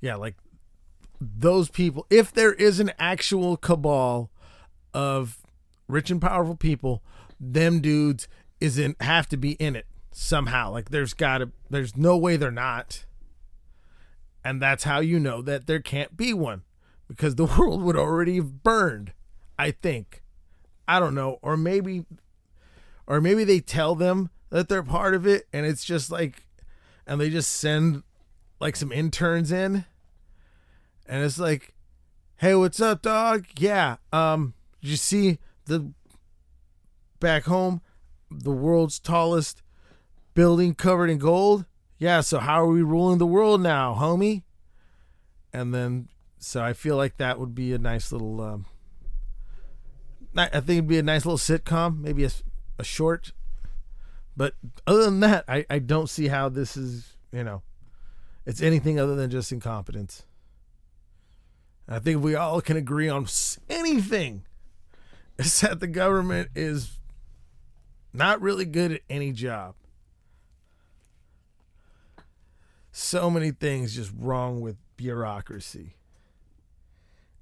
Yeah, 0.00 0.16
like 0.16 0.36
those 1.20 1.68
people. 1.68 2.06
If 2.08 2.32
there 2.32 2.54
is 2.54 2.80
an 2.80 2.92
actual 2.98 3.58
cabal 3.58 4.30
of 4.94 5.38
rich 5.88 6.10
and 6.10 6.22
powerful 6.22 6.56
people, 6.56 7.02
them 7.38 7.80
dudes 7.80 8.28
isn't 8.60 9.00
have 9.02 9.28
to 9.28 9.36
be 9.36 9.52
in 9.52 9.76
it 9.76 9.86
somehow. 10.12 10.70
Like 10.70 10.90
there's 10.90 11.14
gotta 11.14 11.50
there's 11.70 11.96
no 11.96 12.16
way 12.16 12.36
they're 12.36 12.50
not. 12.50 13.04
And 14.44 14.60
that's 14.60 14.84
how 14.84 15.00
you 15.00 15.20
know 15.20 15.40
that 15.42 15.66
there 15.66 15.80
can't 15.80 16.16
be 16.16 16.32
one. 16.32 16.62
Because 17.08 17.34
the 17.36 17.44
world 17.58 17.82
would 17.82 17.96
already 17.96 18.36
have 18.36 18.62
burned, 18.62 19.12
I 19.58 19.70
think. 19.70 20.22
I 20.88 20.98
don't 20.98 21.14
know. 21.14 21.38
Or 21.42 21.56
maybe 21.56 22.04
or 23.06 23.20
maybe 23.20 23.44
they 23.44 23.60
tell 23.60 23.94
them 23.94 24.30
that 24.50 24.68
they're 24.68 24.82
part 24.82 25.14
of 25.14 25.26
it 25.26 25.46
and 25.52 25.66
it's 25.66 25.84
just 25.84 26.10
like 26.10 26.46
and 27.06 27.20
they 27.20 27.30
just 27.30 27.52
send 27.52 28.02
like 28.60 28.76
some 28.76 28.92
interns 28.92 29.50
in 29.50 29.84
and 31.06 31.24
it's 31.24 31.38
like 31.38 31.74
hey 32.36 32.54
what's 32.54 32.80
up 32.80 33.02
dog 33.02 33.46
yeah 33.58 33.96
um 34.12 34.54
did 34.80 34.90
you 34.90 34.96
see 34.96 35.38
the 35.66 35.92
back 37.18 37.44
home 37.44 37.80
the 38.30 38.52
world's 38.52 38.98
tallest 38.98 39.61
building 40.34 40.74
covered 40.74 41.10
in 41.10 41.18
gold 41.18 41.64
yeah 41.98 42.20
so 42.20 42.38
how 42.38 42.62
are 42.62 42.68
we 42.68 42.82
ruling 42.82 43.18
the 43.18 43.26
world 43.26 43.60
now 43.60 43.94
homie 43.94 44.42
and 45.52 45.74
then 45.74 46.08
so 46.38 46.62
i 46.62 46.72
feel 46.72 46.96
like 46.96 47.16
that 47.16 47.38
would 47.38 47.54
be 47.54 47.72
a 47.72 47.78
nice 47.78 48.12
little 48.12 48.40
um 48.40 48.66
i 50.36 50.46
think 50.48 50.70
it'd 50.70 50.88
be 50.88 50.98
a 50.98 51.02
nice 51.02 51.26
little 51.26 51.38
sitcom 51.38 52.00
maybe 52.00 52.24
a, 52.24 52.30
a 52.78 52.84
short 52.84 53.32
but 54.36 54.54
other 54.86 55.04
than 55.04 55.20
that, 55.20 55.44
I, 55.46 55.66
I 55.68 55.78
don't 55.78 56.08
see 56.08 56.28
how 56.28 56.48
this 56.48 56.76
is, 56.76 57.16
you 57.32 57.44
know, 57.44 57.62
it's 58.46 58.62
anything 58.62 58.98
other 58.98 59.14
than 59.14 59.30
just 59.30 59.52
incompetence. 59.52 60.24
I 61.88 61.98
think 61.98 62.22
we 62.22 62.34
all 62.34 62.60
can 62.60 62.76
agree 62.76 63.08
on 63.08 63.26
anything, 63.68 64.44
is 65.38 65.60
that 65.60 65.80
the 65.80 65.86
government 65.86 66.50
is 66.54 66.98
not 68.12 68.40
really 68.40 68.64
good 68.64 68.92
at 68.92 69.00
any 69.10 69.32
job. 69.32 69.74
So 72.92 73.30
many 73.30 73.50
things 73.50 73.96
just 73.96 74.12
wrong 74.16 74.60
with 74.60 74.76
bureaucracy. 74.96 75.96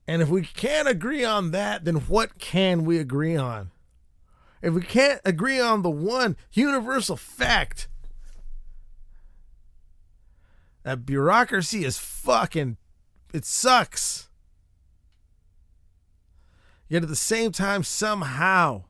And 0.06 0.22
if 0.22 0.28
we 0.28 0.42
can't 0.42 0.88
agree 0.88 1.24
on 1.24 1.50
that, 1.50 1.84
then 1.84 1.96
what 1.96 2.38
can 2.38 2.84
we 2.84 2.98
agree 2.98 3.36
on? 3.36 3.70
if 4.62 4.74
we 4.74 4.82
can't 4.82 5.20
agree 5.24 5.60
on 5.60 5.82
the 5.82 5.90
one 5.90 6.36
universal 6.52 7.16
fact 7.16 7.88
that 10.82 11.06
bureaucracy 11.06 11.84
is 11.84 11.98
fucking 11.98 12.76
it 13.32 13.44
sucks 13.44 14.28
yet 16.88 17.02
at 17.02 17.08
the 17.08 17.16
same 17.16 17.52
time 17.52 17.82
somehow 17.82 18.82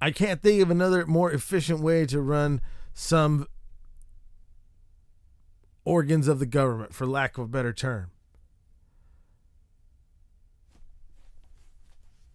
I 0.00 0.10
can't 0.10 0.40
think 0.42 0.62
of 0.62 0.70
another 0.70 1.06
more 1.06 1.32
efficient 1.32 1.80
way 1.80 2.06
to 2.06 2.20
run 2.20 2.60
some 2.94 3.46
organs 5.84 6.28
of 6.28 6.38
the 6.38 6.46
government 6.46 6.94
for 6.94 7.06
lack 7.06 7.38
of 7.38 7.44
a 7.44 7.48
better 7.48 7.72
term. 7.72 8.10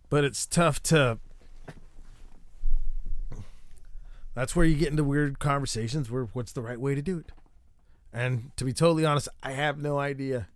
But 0.10 0.23
it's 0.23 0.45
tough 0.45 0.84
to 0.84 1.19
that's 4.36 4.56
where 4.56 4.65
you 4.65 4.76
get 4.76 4.89
into 4.89 5.04
weird 5.04 5.39
conversations 5.39 6.10
where 6.10 6.26
what's 6.34 6.52
the 6.52 6.62
right 6.62 6.80
way 6.80 6.95
to 6.95 7.02
do 7.02 7.19
it? 7.19 7.32
And 8.12 8.52
to 8.58 8.65
be 8.65 8.73
totally 8.73 9.06
honest 9.06 9.28
i 9.41 9.52
have 9.52 9.78
no 9.80 9.97
idea 9.97 10.47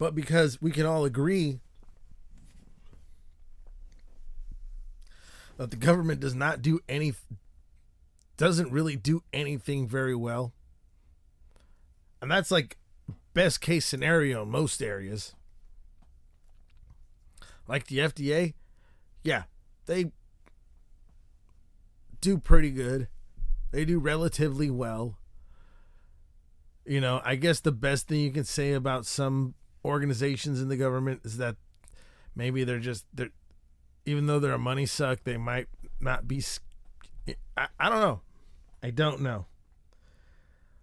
but 0.00 0.16
because 0.16 0.60
we 0.60 0.72
can 0.72 0.84
all 0.84 1.04
agree 1.04 1.60
that 5.56 5.70
the 5.70 5.76
government 5.76 6.18
does 6.18 6.34
not 6.34 6.60
do 6.60 6.80
any 6.88 7.14
doesn't 8.36 8.72
really 8.72 8.96
do 8.96 9.22
anything 9.32 9.86
very 9.86 10.16
well 10.16 10.52
and 12.20 12.30
that's 12.30 12.50
like 12.50 12.76
best 13.32 13.60
case 13.60 13.86
scenario 13.86 14.42
in 14.42 14.50
most 14.50 14.82
areas. 14.82 15.34
Like 17.66 17.86
the 17.86 17.98
FDA, 17.98 18.54
yeah, 19.22 19.44
they 19.86 20.10
do 22.20 22.38
pretty 22.38 22.70
good. 22.70 23.08
They 23.70 23.84
do 23.84 23.98
relatively 23.98 24.70
well. 24.70 25.16
You 26.84 27.00
know, 27.00 27.20
I 27.24 27.36
guess 27.36 27.60
the 27.60 27.72
best 27.72 28.08
thing 28.08 28.20
you 28.20 28.32
can 28.32 28.44
say 28.44 28.72
about 28.72 29.06
some 29.06 29.54
organizations 29.84 30.60
in 30.60 30.68
the 30.68 30.76
government 30.76 31.20
is 31.24 31.36
that 31.38 31.56
maybe 32.34 32.64
they're 32.64 32.78
just 32.78 33.04
they're 33.12 33.30
even 34.06 34.26
though 34.26 34.38
they're 34.38 34.52
a 34.52 34.58
money 34.58 34.86
suck, 34.86 35.24
they 35.24 35.36
might 35.36 35.68
not 36.00 36.26
be 36.26 36.42
I, 37.56 37.66
I 37.78 37.88
don't 37.88 38.00
know. 38.00 38.20
I 38.82 38.90
don't 38.90 39.20
know 39.20 39.46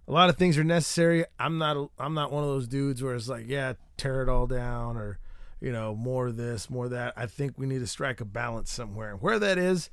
a 0.07 0.11
lot 0.11 0.29
of 0.29 0.37
things 0.37 0.57
are 0.57 0.63
necessary. 0.63 1.25
I'm 1.39 1.57
not 1.57 1.89
I'm 1.99 2.13
not 2.13 2.31
one 2.31 2.43
of 2.43 2.49
those 2.49 2.67
dudes 2.67 3.03
where 3.03 3.15
it's 3.15 3.27
like, 3.27 3.45
yeah, 3.47 3.73
tear 3.97 4.21
it 4.21 4.29
all 4.29 4.47
down 4.47 4.97
or 4.97 5.19
you 5.59 5.71
know, 5.71 5.95
more 5.95 6.27
of 6.27 6.37
this, 6.37 6.69
more 6.69 6.87
that. 6.87 7.13
I 7.17 7.25
think 7.25 7.57
we 7.57 7.65
need 7.65 7.79
to 7.79 7.87
strike 7.87 8.21
a 8.21 8.25
balance 8.25 8.71
somewhere. 8.71 9.11
And 9.11 9.21
where 9.21 9.39
that 9.39 9.57
is, 9.57 9.89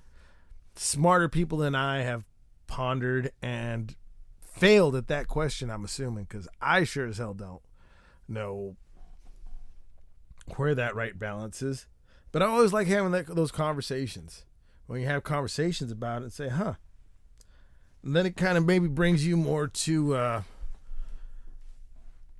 smarter 0.77 1.27
people 1.29 1.57
than 1.59 1.75
I 1.75 2.03
have 2.03 2.27
pondered 2.67 3.33
and 3.41 3.97
failed 4.43 4.95
at 4.95 5.09
that 5.09 5.27
question, 5.27 5.71
I'm 5.71 5.85
assuming, 5.85 6.25
because 6.25 6.49
I 6.61 6.85
sure 6.85 7.07
as 7.07 7.17
hell 7.17 7.33
don't 7.33 7.63
know 8.29 8.77
where 10.57 10.75
that 10.75 10.95
right 10.95 11.19
balance 11.19 11.63
is. 11.63 11.87
But 12.33 12.43
I 12.43 12.47
always 12.47 12.73
like 12.73 12.87
having 12.89 13.13
that, 13.13 13.27
those 13.27 13.53
conversations. 13.53 14.45
When 14.87 15.01
you 15.01 15.07
have 15.07 15.23
conversations 15.23 15.91
about 15.91 16.23
it 16.23 16.25
and 16.25 16.33
say, 16.33 16.49
huh, 16.49 16.75
and 18.03 18.15
then 18.15 18.27
it 18.27 18.37
kind 18.37 18.59
of 18.59 18.67
maybe 18.67 18.87
brings 18.87 19.27
you 19.27 19.37
more 19.37 19.67
to 19.67 20.15
uh, 20.15 20.43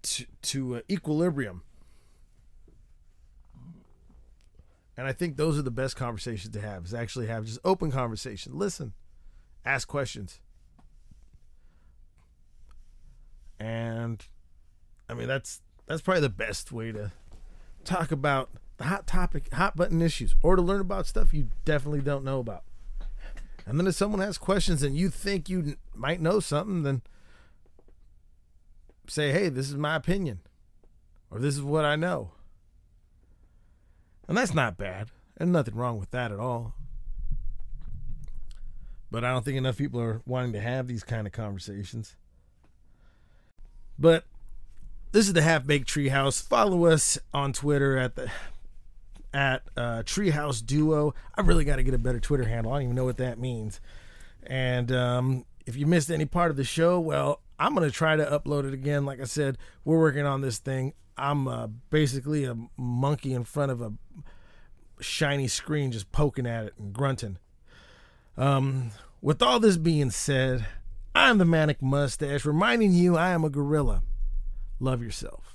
to, 0.03 0.27
to 0.43 0.77
uh, 0.77 0.81
equilibrium. 0.91 1.63
And 4.97 5.07
I 5.07 5.13
think 5.13 5.37
those 5.37 5.59
are 5.59 5.63
the 5.63 5.71
best 5.71 5.97
conversations 5.97 6.53
to 6.53 6.61
have. 6.61 6.85
Is 6.85 6.95
actually 6.95 7.27
have 7.27 7.47
just 7.47 7.59
open 7.65 7.91
conversation. 7.91 8.59
Listen, 8.59 8.93
ask 9.65 9.89
questions, 9.89 10.39
and 13.59 14.25
I 15.09 15.15
mean 15.15 15.27
that's 15.27 15.63
that's 15.87 16.03
probably 16.03 16.21
the 16.21 16.29
best 16.29 16.71
way 16.71 16.93
to 16.93 17.11
talk 17.85 18.11
about 18.11 18.51
the 18.77 18.85
hot 18.85 19.07
topic, 19.07 19.53
hot 19.53 19.77
button 19.77 20.03
issues, 20.03 20.35
or 20.43 20.57
to 20.57 20.63
learn 20.63 20.81
about 20.81 21.07
stuff 21.07 21.33
you 21.33 21.49
definitely 21.65 22.01
don't 22.01 22.25
know 22.25 22.41
about. 22.41 22.65
And 23.67 23.79
then 23.79 23.87
if 23.87 23.95
someone 23.95 24.21
has 24.21 24.37
questions 24.37 24.83
and 24.83 24.97
you 24.97 25.09
think 25.09 25.49
you 25.49 25.77
might 25.95 26.21
know 26.21 26.41
something, 26.41 26.83
then 26.83 27.03
say, 29.09 29.33
hey, 29.33 29.49
this 29.49 29.71
is 29.71 29.77
my 29.77 29.97
opinion, 29.97 30.41
or 31.31 31.39
this 31.39 31.55
is 31.55 31.63
what 31.63 31.85
I 31.85 31.97
know. 31.97 32.33
And 34.29 34.37
that's 34.37 34.55
not 34.55 34.77
bad. 34.77 35.11
There's 35.37 35.51
nothing 35.51 35.75
wrong 35.75 35.99
with 35.99 36.11
that 36.11 36.33
at 36.33 36.39
all. 36.39 36.75
But 39.11 39.25
I 39.25 39.33
don't 39.33 39.45
think 39.45 39.57
enough 39.57 39.77
people 39.79 40.01
are 40.01 40.23
wanting 40.27 40.53
to 40.55 40.61
have 40.61 40.87
these 40.87 41.05
kind 41.05 41.27
of 41.27 41.33
conversations. 41.33 42.17
But 43.99 44.25
this 45.15 45.29
is 45.29 45.33
the 45.33 45.43
Half 45.43 45.65
Baked 45.65 45.89
Treehouse. 45.89 46.43
Follow 46.43 46.87
us 46.87 47.21
on 47.33 47.53
Twitter 47.53 47.97
at 47.97 48.17
the 48.17 48.29
at 49.33 49.63
uh, 49.77 50.03
Treehouse 50.03 50.65
Duo. 50.65 51.15
I 51.37 51.43
really 51.43 51.65
got 51.65 51.77
to 51.77 51.85
get 51.85 51.95
a 51.95 51.99
better 51.99 52.19
Twitter 52.19 52.43
handle. 52.43 52.73
I 52.73 52.79
don't 52.79 52.83
even 52.83 52.97
know 52.97 53.05
what 53.05 53.19
that 53.19 53.39
means. 53.39 53.81
And 54.45 54.91
um, 54.91 55.45
if 55.67 55.77
you 55.77 55.87
missed 55.87 56.11
any 56.11 56.25
part 56.25 56.51
of 56.51 56.57
the 56.57 56.65
show, 56.65 56.99
well, 56.99 57.43
I'm 57.61 57.77
to 57.77 57.93
try 57.93 58.17
to 58.17 58.25
upload 58.25 58.67
it 58.67 58.75
again. 58.75 59.07
Like 59.07 59.21
I 59.21 59.25
said, 59.25 59.57
we're 59.85 60.01
working 60.01 60.27
on 60.27 60.41
this 60.41 60.59
thing. 60.59 60.95
I'm 61.17 61.47
uh, 61.47 61.69
basically 61.91 62.45
a 62.45 62.57
monkey 62.77 63.35
in 63.35 63.45
front 63.45 63.71
of 63.71 63.81
a 63.81 63.93
shiny 64.99 65.47
screen 65.47 65.93
just 65.93 66.11
poking 66.11 66.47
at 66.47 66.65
it 66.65 66.75
and 66.77 66.93
grunting. 66.93 67.39
Um, 68.37 68.91
with 69.23 69.43
all 69.43 69.61
this 69.61 69.77
being 69.77 70.11
said, 70.11 70.67
I'm 71.15 71.39
the 71.39 71.45
Manic 71.45 71.81
Mustache, 71.81 72.45
reminding 72.45 72.95
you 72.95 73.17
I 73.17 73.31
am 73.31 73.45
a 73.45 73.51
gorilla. 73.51 74.03
Love 74.81 75.03
yourself. 75.03 75.54